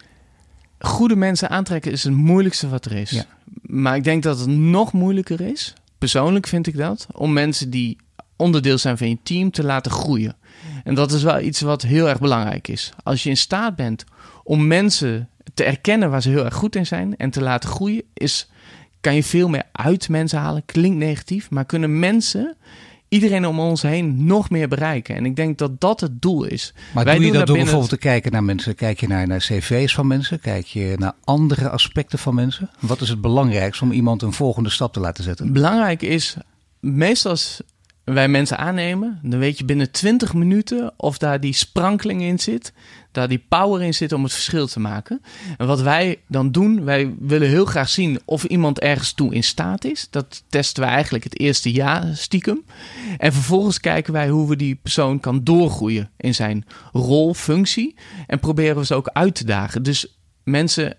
[0.79, 3.09] Goede mensen aantrekken is het moeilijkste wat er is.
[3.09, 3.25] Ja.
[3.61, 7.97] Maar ik denk dat het nog moeilijker is, persoonlijk vind ik dat, om mensen die
[8.35, 10.35] onderdeel zijn van je team te laten groeien.
[10.83, 12.91] En dat is wel iets wat heel erg belangrijk is.
[13.03, 14.03] Als je in staat bent
[14.43, 18.03] om mensen te erkennen waar ze heel erg goed in zijn en te laten groeien,
[18.13, 18.49] is,
[19.01, 20.65] kan je veel meer uit mensen halen.
[20.65, 22.55] Klinkt negatief, maar kunnen mensen,
[23.09, 25.15] iedereen om ons heen, nog meer bereiken.
[25.15, 26.73] En ik denk dat dat het doel is.
[26.93, 28.75] Maar Wij doe je dat door bijvoorbeeld te kijken naar mensen?
[28.75, 30.39] Kijk je naar, naar cv's van mensen?
[30.39, 32.69] Kijk je naar andere aspecten van mensen?
[32.79, 35.53] Wat is het belangrijkste om iemand een volgende stap te laten zetten?
[35.53, 36.35] Belangrijk is,
[36.79, 37.35] meestal
[38.13, 42.73] wij mensen aannemen, dan weet je binnen 20 minuten of daar die sprankeling in zit,
[43.11, 45.21] daar die power in zit om het verschil te maken.
[45.57, 49.43] En wat wij dan doen, wij willen heel graag zien of iemand ergens toe in
[49.43, 50.07] staat is.
[50.09, 52.63] Dat testen wij eigenlijk het eerste jaar stiekem.
[53.17, 57.95] En vervolgens kijken wij hoe we die persoon kan doorgroeien in zijn rol, functie.
[58.27, 59.83] En proberen we ze ook uit te dagen.
[59.83, 60.97] Dus mensen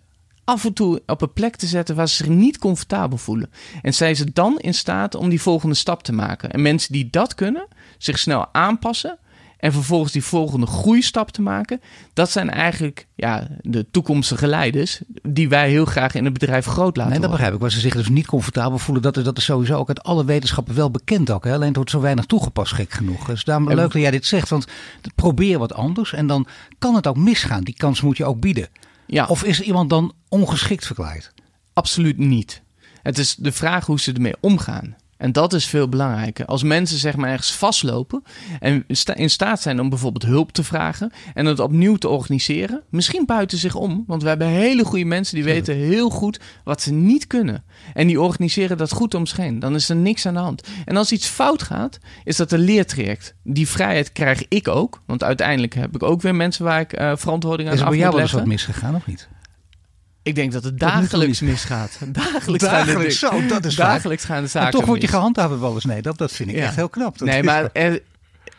[0.49, 3.51] af en toe op een plek te zetten waar ze zich niet comfortabel voelen.
[3.83, 6.51] En zijn ze dan in staat om die volgende stap te maken.
[6.51, 7.67] En mensen die dat kunnen,
[7.99, 9.19] zich snel aanpassen
[9.59, 11.81] en vervolgens die volgende groeistap te maken,
[12.13, 16.97] dat zijn eigenlijk ja, de toekomstige leiders die wij heel graag in het bedrijf groot
[16.97, 17.61] laten Nee, dat begrijp ik.
[17.61, 20.25] Waar ze zich dus niet comfortabel voelen, dat is, dat is sowieso ook uit alle
[20.25, 21.45] wetenschappen wel bekend ook.
[21.45, 21.55] Hè?
[21.55, 23.27] Alleen het wordt zo weinig toegepast, gek genoeg.
[23.27, 24.67] Dus daarom En- leuk dat jij dit zegt, want
[25.15, 26.47] probeer wat anders en dan
[26.79, 27.65] kan het ook misgaan.
[27.65, 28.69] Die kans moet je ook bieden.
[29.11, 31.33] Ja, Of is iemand dan ongeschikt verklaard?
[31.73, 32.63] Absoluut niet.
[33.03, 34.97] Het is de vraag hoe ze ermee omgaan.
[35.19, 36.47] En dat is veel belangrijker.
[36.47, 38.23] Als mensen zeg maar ergens vastlopen
[38.61, 43.27] en in staat zijn om bijvoorbeeld hulp te vragen en het opnieuw te organiseren, misschien
[43.27, 46.93] buiten zich om, want we hebben hele goede mensen die weten heel goed wat ze
[46.93, 47.65] niet kunnen.
[47.95, 49.59] En die organiseren dat goed om zich heen.
[49.59, 50.69] Dan is er niks aan de hand.
[50.85, 53.35] En als iets fout gaat, is dat een leertraject.
[53.43, 57.13] Die vrijheid krijg ik ook, want uiteindelijk heb ik ook weer mensen waar ik eh,
[57.17, 59.29] verantwoording aan Is er af bij jou moet wel eens wat misgegaan of niet?
[60.29, 61.99] Ik denk dat het dagelijks misgaat.
[62.09, 63.75] Dagelijks, gaan de zo, dat is.
[63.75, 65.85] Dagelijks gaan de zaken En toch word je gehandhaafd wel eens.
[65.85, 66.63] Nee, dat, dat vind ik Ja.
[66.63, 67.19] echt heel knap.
[67.19, 68.03] Dat Nee, maar er,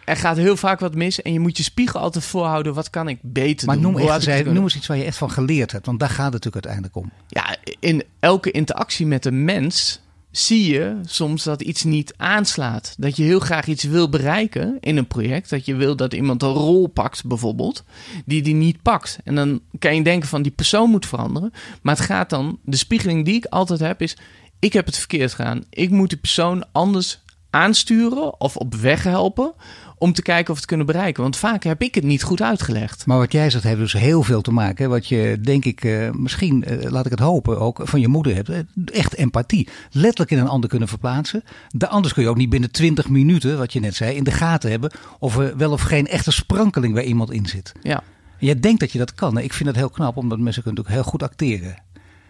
[0.06, 1.22] er gaat heel vaak wat mis.
[1.22, 2.74] En je moet je spiegel altijd voorhouden.
[2.74, 3.92] Wat kan ik beter Maar doen?
[3.92, 5.86] noem, zei- kunnen- noem eens iets waar je echt van geleerd hebt.
[5.86, 7.12] Want daar gaat het natuurlijk uiteindelijk om.
[7.28, 10.00] Ja, in elke interactie met een mens
[10.32, 12.96] zie je soms dat iets niet aanslaat.
[12.98, 15.50] Dat je heel graag iets wil bereiken in een project.
[15.50, 17.84] Dat je wil dat iemand een rol pakt, bijvoorbeeld,
[18.26, 19.20] die die niet pakt.
[19.24, 21.54] En dan kan je denken van die persoon moet veranderen.
[21.82, 24.18] Maar het gaat dan, de spiegeling die ik altijd heb is,
[24.60, 25.64] ik heb het verkeerd gedaan.
[25.70, 29.54] Ik moet die persoon anders aansturen of op weg helpen
[30.00, 31.24] om te kijken of we het kunnen bereiken.
[31.24, 33.06] Want vaak heb ik het niet goed uitgelegd.
[33.06, 34.84] Maar wat jij zegt heeft dus heel veel te maken.
[34.84, 34.90] hè.
[34.90, 38.36] Wat je, denk ik, eh, misschien, eh, laat ik het hopen, ook van je moeder
[38.36, 38.50] hebt.
[38.50, 38.60] eh,
[38.94, 39.68] Echt empathie.
[39.92, 41.44] Letterlijk in een ander kunnen verplaatsen.
[41.70, 44.32] De, anders kun je ook niet binnen 20 minuten, wat je net zei, in de
[44.32, 44.92] gaten hebben.
[45.20, 47.72] Of er wel of geen echte sprankeling bij iemand in zit.
[47.82, 48.04] Ja,
[48.40, 49.36] Jij denkt dat je dat kan.
[49.38, 49.42] hè.
[49.44, 51.70] Ik vind dat heel knap, omdat mensen kunnen natuurlijk heel goed acteren.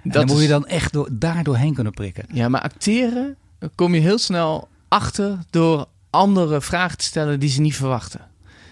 [0.03, 2.25] En dat dan moet je dan echt door, daar doorheen kunnen prikken.
[2.34, 3.36] Ja, maar acteren
[3.75, 8.28] kom je heel snel achter door andere vragen te stellen die ze niet verwachten.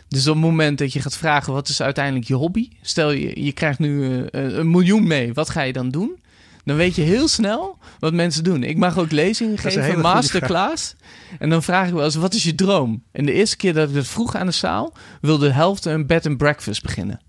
[0.08, 3.44] Dus op het moment dat je gaat vragen wat is uiteindelijk je hobby, stel je
[3.44, 6.20] je krijgt nu eh, een miljoen mee, wat ga je dan doen?
[6.68, 8.64] Dan weet je heel snel wat mensen doen.
[8.64, 10.96] Ik mag ook lezingen geven, masterclass.
[11.40, 13.04] En dan vraag ik wel eens, wat is je droom?
[13.12, 16.06] En de eerste keer dat ik dat vroeg aan de zaal, wilde de helft een
[16.06, 17.20] bed and breakfast beginnen.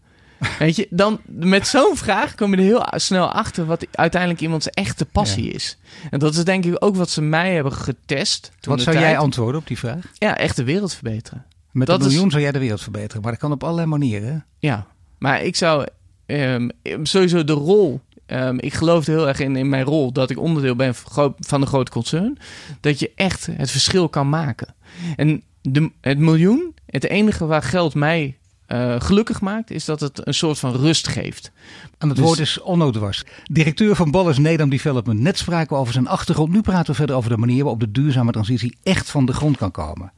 [0.58, 4.70] Weet je, dan met zo'n vraag kom je er heel snel achter wat uiteindelijk iemands
[4.70, 5.78] echte passie is.
[6.10, 8.52] En dat is denk ik ook wat ze mij hebben getest.
[8.60, 9.08] Toen Wat zou tijd.
[9.08, 10.12] jij antwoorden op die vraag?
[10.18, 11.44] Ja, echt de wereld verbeteren.
[11.72, 13.22] Met Dat een is- miljoen zou jij de wereld verbeteren.
[13.22, 14.44] Maar dat kan op allerlei manieren.
[14.58, 14.86] Ja,
[15.18, 15.86] maar ik zou
[16.26, 16.68] ehm,
[17.02, 18.00] sowieso de rol.
[18.26, 21.10] ehm, ik geloof er heel erg in, in mijn rol dat ik onderdeel ben van
[21.10, 22.38] gro- van de grote concern.
[22.80, 24.74] Dat je echt het verschil kan maken.
[25.16, 28.36] En de, het miljoen, het enige waar geld mij
[28.68, 31.50] uh, gelukkig maakt, is dat het een soort van rust geeft.
[31.98, 33.24] En het Dus- woord is Onno Dwars.
[33.44, 35.20] Directeur van Ballas Nedam Development.
[35.20, 36.52] Net spraken we over zijn achtergrond.
[36.52, 39.56] Nu praten we verder over de manier waarop de duurzame transitie echt van de grond
[39.56, 40.12] kan komen.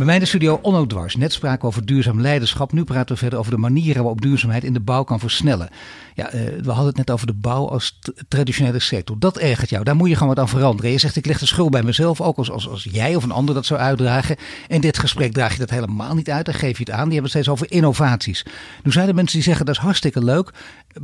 [0.00, 1.16] Bij mij in de studio Onno Dwars.
[1.16, 2.72] Net spraken we over duurzaam leiderschap.
[2.72, 5.68] Nu praten we verder over de manieren waarop duurzaamheid in de bouw kan versnellen.
[6.14, 7.98] Ja, eh, we hadden het net over de bouw als
[8.28, 9.18] traditionele sector.
[9.18, 9.84] Dat ergert jou.
[9.84, 10.90] Daar moet je gewoon wat aan veranderen.
[10.90, 12.20] Je zegt ik leg de schuld bij mezelf.
[12.20, 14.36] Ook als, als, als jij of een ander dat zou uitdragen.
[14.68, 16.44] In dit gesprek draag je dat helemaal niet uit.
[16.44, 17.08] Dan geef je het aan.
[17.08, 18.44] Die hebben het steeds over innovaties.
[18.82, 20.50] Nu zijn er mensen die zeggen dat is hartstikke leuk.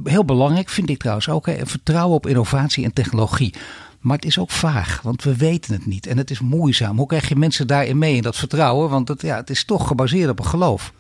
[0.05, 1.47] Heel belangrijk vind ik trouwens ook.
[1.47, 3.55] Hè, vertrouwen op innovatie en technologie.
[4.07, 6.07] Maar het is ook vaag, want we weten het niet.
[6.07, 6.97] En het is moeizaam.
[6.97, 8.91] Hoe krijg je mensen daarin mee in dat vertrouwen?
[8.91, 10.93] Want het, ja, het is toch gebaseerd op een geloof.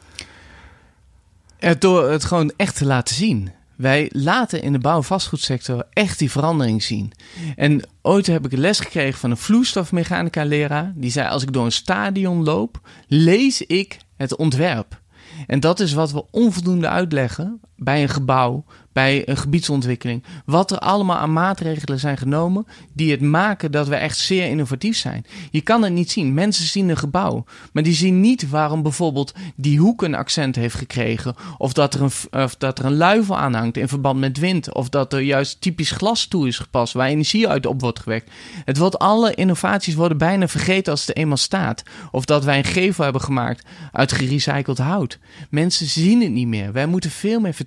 [1.58, 3.50] Eh, Door het gewoon echt te laten zien.
[3.76, 7.12] Wij laten in de bouw- en vastgoedsector echt die verandering zien.
[7.56, 10.92] En ooit heb ik een les gekregen van een vloeistofmechanica leraar.
[10.94, 15.00] Die zei, als ik door een stadion loop, lees ik het ontwerp.
[15.46, 20.22] En dat is wat we onvoldoende uitleggen bij een gebouw, bij een gebiedsontwikkeling.
[20.44, 24.96] Wat er allemaal aan maatregelen zijn genomen die het maken dat we echt zeer innovatief
[24.96, 25.26] zijn.
[25.50, 26.34] Je kan het niet zien.
[26.34, 30.74] Mensen zien een gebouw, maar die zien niet waarom bijvoorbeeld die hoek een accent heeft
[30.74, 31.34] gekregen.
[31.58, 34.74] Of dat er een, of dat er een luifel aan hangt in verband met wind.
[34.74, 38.30] Of dat er juist typisch glas toe is gepast waar energie uit op wordt gewekt.
[38.64, 41.82] Het wordt, alle innovaties worden bijna vergeten als het eenmaal staat.
[42.10, 45.18] Of dat wij een gevel hebben gemaakt uit gerecycled hout.
[45.50, 46.72] Mensen zien het niet meer.
[46.72, 47.64] Wij moeten veel meer vertellen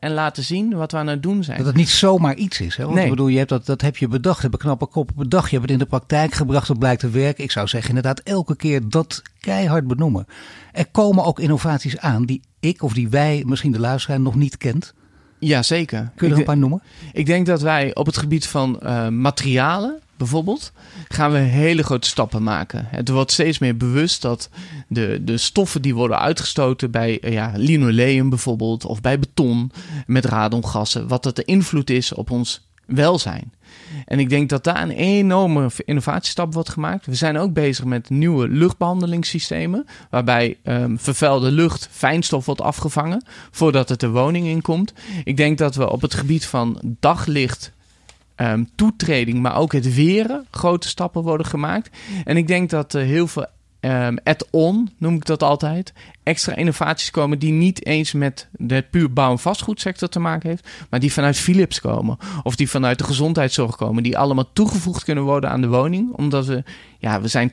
[0.00, 1.56] en laten zien wat we aan het doen zijn.
[1.58, 2.76] Dat het niet zomaar iets is.
[2.76, 2.82] Hè?
[2.82, 3.04] Want Nee.
[3.04, 4.42] ik bedoel, je hebt dat, dat heb je bedacht.
[4.42, 5.50] Heb een knappe kop bedacht.
[5.50, 6.66] Je hebt het in de praktijk gebracht.
[6.66, 7.44] Dat blijkt te werken.
[7.44, 10.26] Ik zou zeggen inderdaad elke keer dat keihard benoemen.
[10.72, 14.56] Er komen ook innovaties aan die ik of die wij, misschien de luisteraar, nog niet
[14.56, 14.94] kent.
[15.38, 16.10] Ja, zeker.
[16.16, 16.82] Kun je er Ik een paar noemen?
[17.12, 20.72] Ik denk dat wij op het gebied van eh, materialen bijvoorbeeld,
[21.08, 22.86] gaan we hele grote stappen maken.
[22.90, 24.48] Het wordt steeds meer bewust dat
[24.88, 29.70] de, de stoffen die worden uitgestoten bij eh, ja, linoleum bijvoorbeeld, of bij beton
[30.06, 33.52] met radongassen, wat dat de invloed is op ons welzijn.
[34.04, 37.06] En ik denk dat daar een enorme innovatiestap wordt gemaakt.
[37.06, 43.88] We zijn ook bezig met nieuwe luchtbehandelingssystemen, waarbij ehm, vervuilde lucht fijnstof wordt afgevangen voordat
[43.88, 44.92] het de woning inkomt.
[45.24, 47.72] Ik denk dat we op het gebied van daglicht
[48.36, 51.96] ehm, toetreding, maar ook het weren, grote stappen worden gemaakt.
[52.24, 53.46] En ik denk dat er heel veel
[53.80, 59.12] ehm add-on, noem ik dat altijd, extra innovaties komen die niet eens met de puur
[59.12, 63.04] bouw- en vastgoedsector te maken heeft, maar die vanuit Philips komen of die vanuit de
[63.04, 66.64] gezondheidszorg komen, die allemaal toegevoegd kunnen worden aan de woning, omdat we,
[66.98, 67.52] ja, we zijn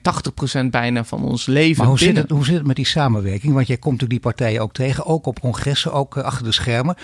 [0.65, 3.53] 80% bijna van ons leven Maar hoe zit, het, hoe zit het met die samenwerking?
[3.53, 6.51] Want jij komt natuurlijk die partijen ook tegen, ook op congressen, ook eh, achter de
[6.51, 6.95] schermen.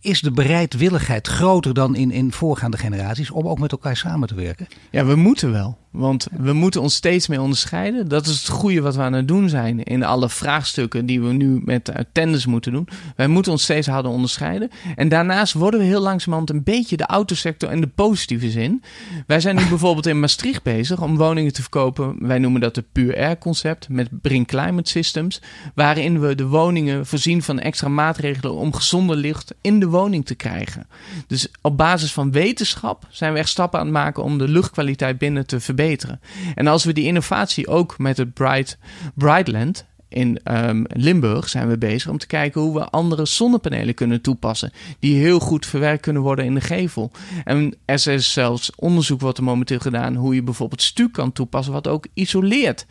[0.00, 4.34] Is de bereidwilligheid groter dan in, in voorgaande generaties om ook met elkaar samen te
[4.34, 4.66] werken?
[4.90, 5.78] Ja, we moeten wel.
[5.90, 8.08] Want we moeten ons steeds meer onderscheiden.
[8.08, 11.32] Dat is het goede wat we aan het doen zijn in alle vraagstukken die we
[11.32, 12.88] nu met uh, tenders moeten doen.
[13.16, 14.70] Wij moeten ons steeds harder onderscheiden.
[14.96, 18.82] En daarnaast worden we heel langzamerhand een beetje de autosector in de positieve zin.
[19.26, 21.79] Wij zijn nu bijvoorbeeld in Maastricht bezig om woningen te verkopen.
[22.18, 25.40] Wij noemen dat het Pure Air concept met Bring Climate Systems.
[25.74, 30.34] Waarin we de woningen voorzien van extra maatregelen om gezonder licht in de woning te
[30.34, 30.86] krijgen.
[31.26, 35.18] Dus op basis van wetenschap zijn we echt stappen aan het maken om de luchtkwaliteit
[35.18, 36.20] binnen te verbeteren.
[36.54, 38.78] En als we die innovatie ook met het Bright,
[39.14, 44.20] Brightland in um, Limburg zijn we bezig om te kijken hoe we andere zonnepanelen kunnen
[44.20, 44.72] toepassen.
[44.98, 47.10] Die heel goed verwerkt kunnen worden in de gevel.
[47.44, 51.72] En er is zelfs onderzoek wordt er momenteel gedaan hoe je bijvoorbeeld stuk kan toepassen
[51.72, 52.86] wat ook isoleert.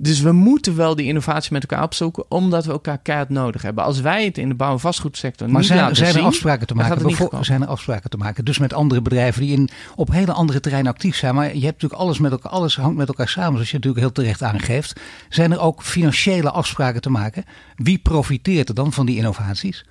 [0.00, 3.84] Dus we moeten wel die innovatie met elkaar opzoeken, omdat we elkaar keihard nodig hebben.
[3.84, 6.24] Als wij het in de bouw- en vastgoedsector Maar niet zijn, laten zijn er zien,
[6.24, 7.16] afspraken te maken?
[7.16, 7.44] komen.
[7.44, 8.44] zijn er afspraken te maken?
[8.44, 11.34] Dus met andere bedrijven die in, op hele andere terreinen actief zijn.
[11.34, 14.02] Maar je hebt natuurlijk alles met elkaar, alles hangt met elkaar samen, zoals je natuurlijk
[14.02, 15.00] heel terecht aangeeft.
[15.28, 17.44] Zijn er ook financiële afspraken te maken?
[17.76, 19.84] Wie profiteert er dan van die innovaties?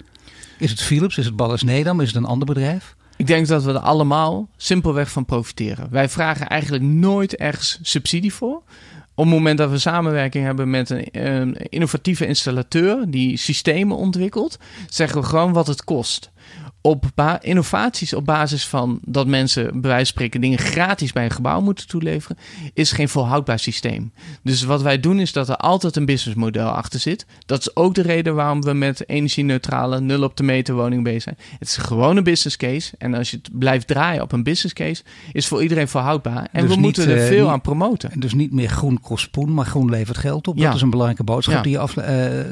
[0.58, 1.18] Is het Philips?
[1.18, 2.02] Is het Ballas Nedam?
[2.02, 2.96] Is het een ander bedrijf?
[3.18, 5.88] Ik denk dat we er allemaal simpelweg van profiteren.
[5.90, 8.62] Wij vragen eigenlijk nooit ergens subsidie voor.
[9.18, 14.58] Op het moment dat we samenwerking hebben met een, een innovatieve installateur die systemen ontwikkelt,
[14.90, 16.32] zeggen we gewoon wat het kost.
[16.88, 17.06] Op
[17.42, 21.62] innovaties op basis van dat mensen bij wijze van spreken dingen gratis bij een gebouw
[21.62, 22.38] moeten toeleveren,
[22.74, 24.12] is geen volhoudbaar systeem.
[24.44, 27.26] Dus wat wij doen is dat er altijd een businessmodel achter zit.
[27.46, 31.24] Dat is ook de reden waarom we met energie-neutrale nul op de meter woning bezig
[31.24, 31.38] zijn.
[31.60, 32.94] Het is gewoon een business case.
[32.98, 36.48] En als je het blijft draaien op een business case, is voor iedereen volhoudbaar.
[36.52, 38.12] En Dus we niet, moeten er eh, veel aan promoten.
[38.12, 40.58] En dus niet meer groen kost spoen, maar groen levert geld op.
[40.58, 40.66] Ja.
[40.66, 41.62] Dat is een belangrijke boodschap Ja.
[41.62, 42.02] die je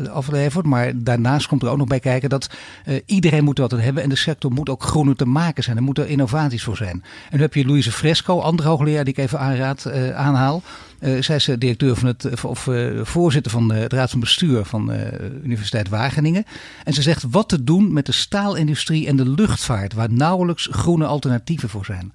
[0.05, 0.65] eh, aflevert.
[0.65, 2.49] Maar daarnaast komt er ook nog bij kijken dat
[2.86, 4.03] eh, iedereen moet wat aan hebben.
[4.03, 5.78] En de sector moet ook groener te maken zijn.
[5.78, 7.03] Er moeten innovaties voor zijn.
[7.30, 10.61] En nu heb je Louise Fresco, andere hoogleraar die ik even aanraad, uh, aanhaal.
[10.99, 12.69] Uh, zij is directeur van het, of
[13.01, 16.43] voorzitter van het raad van bestuur van de Universiteit Wageningen.
[16.84, 21.05] En ze zegt wat te doen met de staalindustrie en de luchtvaart, waar nauwelijks groene
[21.05, 22.13] alternatieven voor zijn.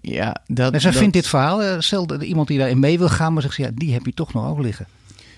[0.00, 3.42] Ja, dat, en zij vindt dit verhaal, stel iemand die daarin mee wil gaan, maar
[3.42, 4.86] zegt ze, ja, die heb je toch nog ook liggen.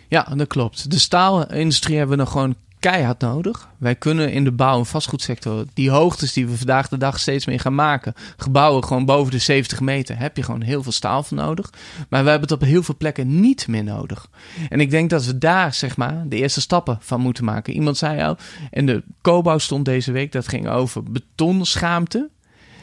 [0.09, 0.91] Ja, dat klopt.
[0.91, 3.69] De staalindustrie hebben we nog gewoon keihard nodig.
[3.79, 7.47] Wij kunnen in de bouw- en vastgoedsector die hoogtes die we vandaag de dag steeds
[7.47, 11.23] meer gaan maken, gebouwen gewoon boven de 70 meter, heb je gewoon heel veel staal
[11.23, 11.73] voor nodig.
[12.09, 14.29] Maar we hebben het op heel veel plekken niet meer nodig.
[14.69, 17.73] En ik denk dat we daar, zeg maar, de eerste stappen van moeten maken.
[17.73, 18.37] Iemand zei al,
[18.71, 22.29] en de Cobouw stond deze week, dat ging over betonschaamte.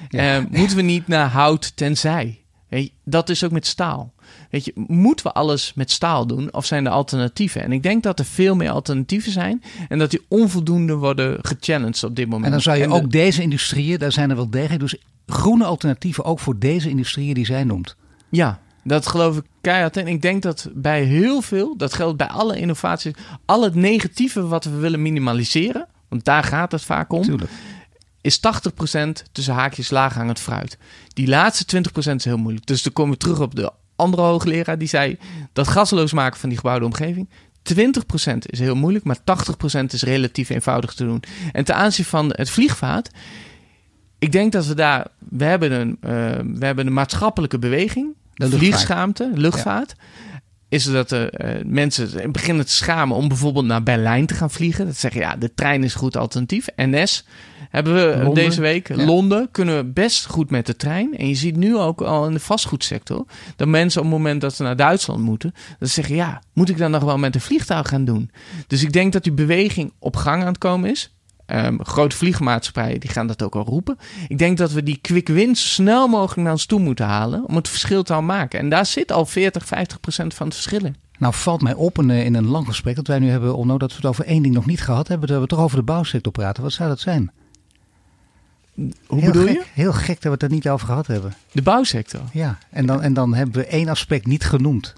[0.09, 0.37] Ja.
[0.37, 2.39] Uh, moeten we niet naar hout tenzij?
[3.03, 4.13] dat is ook met staal.
[4.55, 7.63] Weet je, moeten we alles met staal doen of zijn er alternatieven?
[7.63, 12.03] En ik denk dat er veel meer alternatieven zijn en dat die onvoldoende worden gechallenged
[12.03, 12.45] op dit moment.
[12.45, 14.95] En dan zou je ook deze industrieën, daar zijn er wel degelijk, dus
[15.25, 17.95] groene alternatieven ook voor deze industrieën die zij noemt.
[18.29, 19.97] Ja, dat geloof ik keihard.
[19.97, 23.13] En ik denk dat bij heel veel, dat geldt bij alle innovaties,
[23.45, 27.21] al het negatieve wat we willen minimaliseren, want daar gaat het vaak om.
[27.21, 27.51] Tuurlijk
[28.25, 28.41] is 80%
[29.31, 30.77] tussen haakjes laaghangend fruit.
[31.13, 32.65] Die laatste 20% is heel moeilijk.
[32.65, 35.17] Dus dan komen we terug op de andere hoogleraar die zei
[35.53, 37.29] dat gasloos maken van die gebouwde omgeving.
[37.73, 39.21] 20% is heel moeilijk, maar 80%
[39.87, 41.23] is relatief eenvoudig te doen.
[41.51, 43.09] En ten aanzien van het vliegvaart,
[44.19, 46.09] ik denk dat we daar, we hebben een, uh,
[46.59, 49.95] we hebben een maatschappelijke beweging, de vliegschaamte, luchtvaart.
[50.69, 51.23] Is dat uh,
[51.65, 54.85] mensen beginnen te schamen om bijvoorbeeld naar Berlijn te gaan vliegen.
[54.85, 56.67] Dat zeggen ja, de trein is een goed alternatief.
[56.75, 57.25] NS
[57.75, 58.95] hebben we deze week.
[58.95, 61.17] Londen kunnen we best goed met de trein.
[61.17, 64.55] En je ziet nu ook al in de vastgoedsector dat mensen op het moment dat
[64.55, 67.41] ze naar Duitsland moeten, dat ze zeggen: ja, moet ik dan nog wel met een
[67.41, 68.31] vliegtuig gaan doen?
[68.67, 71.09] Dus ik denk dat die beweging op gang aan het komen is.
[71.47, 73.97] Um, grote vliegmaatschappijen die gaan dat ook al roepen.
[74.27, 77.55] Ik denk dat we die quick wins snel mogelijk naar ons toe moeten halen om
[77.55, 78.59] het verschil te maken.
[78.59, 80.95] En daar zit al 40, 50 procent van het verschil in.
[81.17, 83.89] Nou valt mij op in, in een lang gesprek dat wij nu hebben, Onno, dat
[83.89, 85.27] we het over één ding nog niet gehad hebben.
[85.27, 86.63] Dat we toch over de bouwsector praten.
[86.63, 87.31] Wat zou dat zijn?
[88.75, 89.63] Hoe heel bedoel gek, je?
[89.73, 91.33] Heel gek dat we het er niet over gehad hebben.
[91.51, 92.21] De bouwsector?
[92.33, 94.93] Ja, en dan, en dan hebben we één aspect niet genoemd.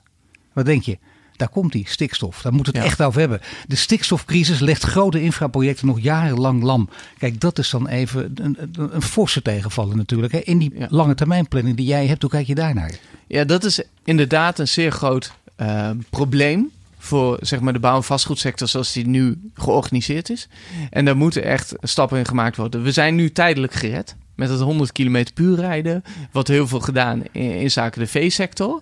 [0.54, 0.98] Wat denk je?
[1.36, 2.42] Daar komt die, stikstof.
[2.42, 3.42] Daar moeten we het echt over hebben.
[3.68, 6.90] De stikstofcrisis legt grote infraprojecten nog jarenlang lam.
[7.18, 10.34] Kijk, dat is dan even een, een, een forse tegenvaller natuurlijk.
[10.34, 10.40] Hè?
[10.40, 12.92] In die lange termijn planning die jij hebt, hoe kijk je daarnaar?
[13.28, 18.04] Ja, dat is inderdaad een zeer groot uh, probleem voor zeg maar, de bouw- en
[18.04, 20.48] vastgoedsector zoals die nu georganiseerd is.
[20.90, 22.84] En daar moeten echt stappen in gemaakt worden.
[22.84, 26.04] We zijn nu tijdelijk gered met het 100 km puur rijden.
[26.32, 28.82] Wat heel veel gedaan in, zaken de veesector.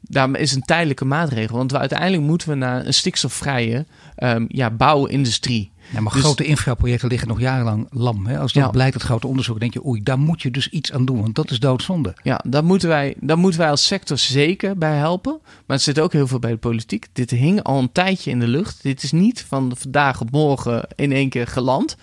[0.00, 1.56] Daar is een tijdelijke maatregel.
[1.56, 3.86] Want we, uiteindelijk moeten we naar een stikstofvrije
[4.18, 5.72] um, ja, bouwindustrie.
[5.94, 8.26] Ja, maar dus, grote infraprojecten liggen nog jarenlang lam.
[8.26, 8.38] Hè?
[8.38, 11.04] Als dat blijkt, het grote onderzoek, denk je, oei, daar moet je dus iets aan
[11.04, 11.20] doen.
[11.20, 12.14] Want dat is doodzonde.
[12.22, 15.38] Ja, daar moeten wij, daar moeten wij als sector zeker bij helpen.
[15.42, 17.06] Maar het zit ook heel veel bij de politiek.
[17.12, 18.82] Dit hing al een tijdje in de lucht.
[18.82, 21.96] Dit is niet van vandaag op morgen in één keer geland.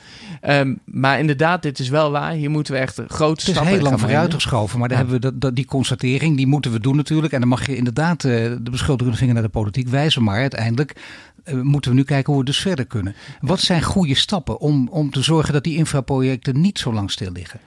[0.50, 2.32] Um, maar inderdaad, dit is wel waar.
[2.32, 4.80] Hier moeten we echt grote stappen Het is heel lang vooruitgeschoven.
[4.80, 7.34] Maar dan hebben we dat, dat, die constatering, die moeten we doen natuurlijk.
[7.34, 8.32] En dan mag je inderdaad uh,
[8.62, 10.24] de beschuldigende vinger naar de politiek wijzen.
[10.24, 10.96] Maar uiteindelijk
[11.62, 13.16] moeten we nu kijken hoe we dus verder kunnen.
[13.42, 17.32] Wat zijn goede stappen om, om te zorgen dat die infraprojecten niet zo lang stil
[17.32, 17.60] liggen?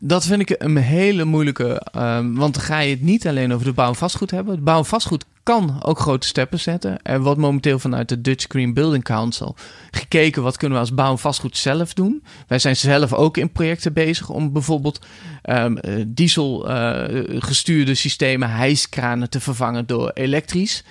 [0.00, 1.86] Dat vind ik een hele moeilijke.
[1.96, 4.54] Uh, want dan ga je het niet alleen over de bouw en vastgoed hebben.
[4.54, 7.02] De bouw vastgoed kan ook grote stappen zetten.
[7.02, 9.54] Er wordt momenteel vanuit de Dutch Green Building Council
[9.90, 12.22] gekeken wat kunnen we als bouw en vastgoed zelf doen.
[12.46, 15.06] Wij zijn zelf ook in projecten bezig om bijvoorbeeld
[15.44, 17.04] um, diesel uh,
[17.38, 20.84] gestuurde systemen, hijskranen te vervangen door elektrisch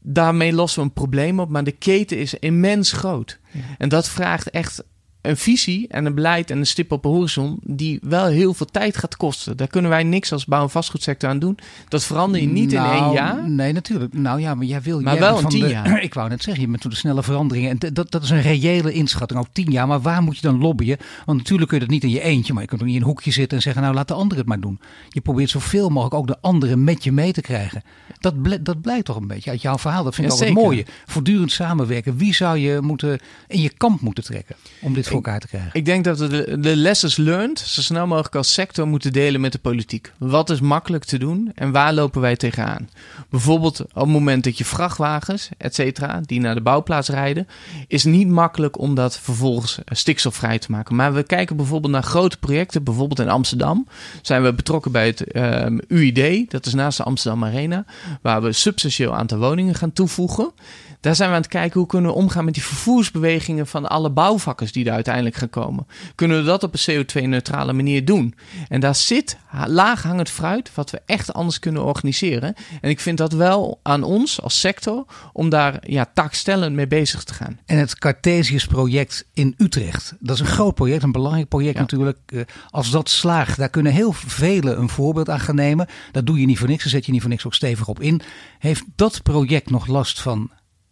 [0.00, 3.38] daarmee lossen we een probleem op, maar de keten is immens groot.
[3.50, 3.60] Ja.
[3.78, 4.82] En dat vraagt echt
[5.22, 8.66] een visie en een beleid en een stip op de horizon die wel heel veel
[8.66, 9.56] tijd gaat kosten.
[9.56, 11.58] Daar kunnen wij niks als bouw- en vastgoedsector aan doen.
[11.88, 13.50] Dat verander je niet nou, in één jaar.
[13.50, 14.14] Nee, natuurlijk.
[14.14, 15.00] Nou ja, maar jij wil...
[15.00, 16.02] Maar jij wel in van tien de, jaar.
[16.10, 17.70] Ik wou net zeggen, je bent door de snelle veranderingen.
[17.70, 19.40] En dat, dat is een reële inschatting.
[19.40, 19.86] Ook tien jaar.
[19.86, 20.98] Maar waar moet je dan lobbyen?
[21.26, 22.52] Want natuurlijk kun je dat niet in je eentje.
[22.52, 24.38] Maar je kunt ook niet in een hoekje zitten en zeggen, nou laat de ander
[24.38, 24.80] het maar doen.
[25.08, 27.82] Je probeert zoveel mogelijk ook de anderen met je mee te krijgen.
[28.18, 30.04] Dat, ble, dat blijkt toch een beetje uit jouw verhaal.
[30.04, 30.86] Dat vind ik Ja, wel het mooie.
[31.06, 32.16] Voortdurend samenwerken.
[32.16, 35.70] Wie zou je moeten in je kamp moeten trekken om dit voor elkaar te krijgen?
[35.72, 39.40] Ik denk dat we de, de lessons learned zo snel mogelijk als sector moeten delen
[39.40, 40.12] met de politiek.
[40.18, 42.88] Wat is makkelijk te doen en waar lopen wij tegenaan?
[43.30, 47.48] Bijvoorbeeld op het moment dat je vrachtwagens, et cetera, die naar de bouwplaats rijden,
[47.86, 50.96] is niet makkelijk om dat vervolgens eh, stikstofvrij te maken.
[50.96, 53.86] Maar we kijken bijvoorbeeld naar grote projecten, bijvoorbeeld in Amsterdam.
[54.22, 57.84] Zijn we betrokken bij het ehm, UID, dat is naast de Amsterdam Arena,
[58.22, 60.52] waar we substantieel aantal woningen gaan toevoegen.
[61.00, 64.10] Daar zijn we aan het kijken hoe kunnen we omgaan met die vervoersbewegingen van alle
[64.10, 65.86] bouwvakkers die daar uiteindelijk gaan komen?
[66.14, 68.34] Kunnen we dat op een CO2-neutrale manier doen?
[68.68, 69.36] En daar zit
[69.66, 72.54] laaghangend fruit wat we echt anders kunnen organiseren.
[72.80, 77.24] En ik vind dat wel aan ons als sector om daar ja, taakstellend mee bezig
[77.24, 77.58] te gaan.
[77.66, 82.18] En het Cartesius-project in Utrecht, dat is een groot project, een belangrijk project natuurlijk.
[82.26, 82.40] Eh,
[82.70, 85.86] als dat slaagt, daar kunnen heel velen een voorbeeld aan gaan nemen.
[86.12, 88.00] Dat doe je niet voor niks, daar zet je niet voor niks ook stevig op
[88.00, 88.20] in.
[88.58, 90.50] Heeft dat project nog last van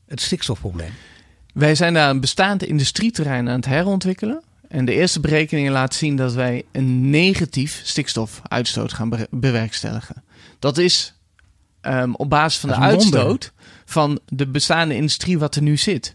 [0.08, 0.90] het stikstofprobleem?
[1.54, 4.42] Wij zijn daar een bestaand industrieterrein aan het herontwikkelen.
[4.68, 10.24] En de eerste berekeningen laten zien dat wij een negatief stikstofuitstoot gaan bewerkstelligen.
[10.58, 11.14] Dat is
[11.82, 13.52] um, op basis van de uitstoot
[13.84, 16.12] van de bestaande industrie wat er nu zit.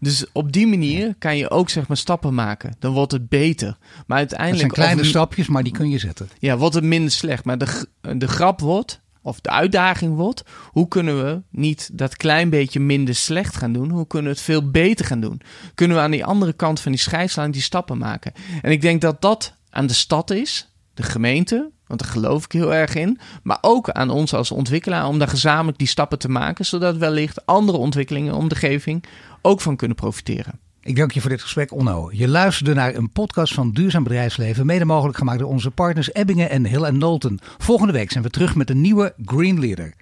[0.00, 2.76] Dus op die manier kan je ook zeg maar stappen maken.
[2.78, 3.76] Dan wordt het beter.
[4.06, 4.62] Maar uiteindelijk.
[4.62, 6.28] Het zijn kleine stapjes, maar die kun je zetten.
[6.38, 7.44] Ja, wordt het minder slecht.
[7.44, 7.86] Maar de,
[8.16, 13.14] de grap wordt, of de uitdaging wordt, hoe kunnen we niet dat klein beetje minder
[13.14, 13.90] slecht gaan doen?
[13.90, 15.40] Hoe kunnen we het veel beter gaan doen?
[15.74, 18.32] Kunnen we aan die andere kant van die scheidslijn die stappen maken?
[18.62, 22.52] En ik denk dat dat aan de stad is, de gemeente, want daar geloof ik
[22.52, 23.18] heel erg in.
[23.42, 27.46] Maar ook aan ons als ontwikkelaar om daar gezamenlijk die stappen te maken, zodat wellicht
[27.46, 29.04] andere ontwikkelingen om de omgeving
[29.42, 30.60] ook van kunnen profiteren.
[30.86, 32.08] Ik dank je voor dit gesprek, Onno.
[32.12, 36.50] Je luisterde naar een podcast van Duurzaam Bedrijfsleven, mede mogelijk gemaakt door onze partners Ebbingen
[36.50, 37.38] en Hill Nolten.
[37.58, 39.94] Volgende week zijn we terug met een nieuwe Green Leader.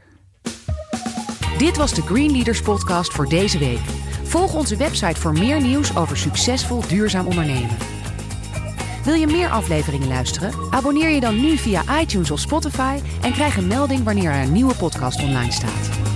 [1.58, 3.78] Dit was de Green Leaders podcast voor deze week.
[4.22, 7.76] Volg onze website voor meer nieuws over succesvol duurzaam ondernemen.
[9.04, 10.52] Wil je meer afleveringen luisteren?
[10.70, 14.52] Abonneer je dan nu via iTunes of Spotify en krijg een melding wanneer er een
[14.52, 16.13] nieuwe podcast online staat.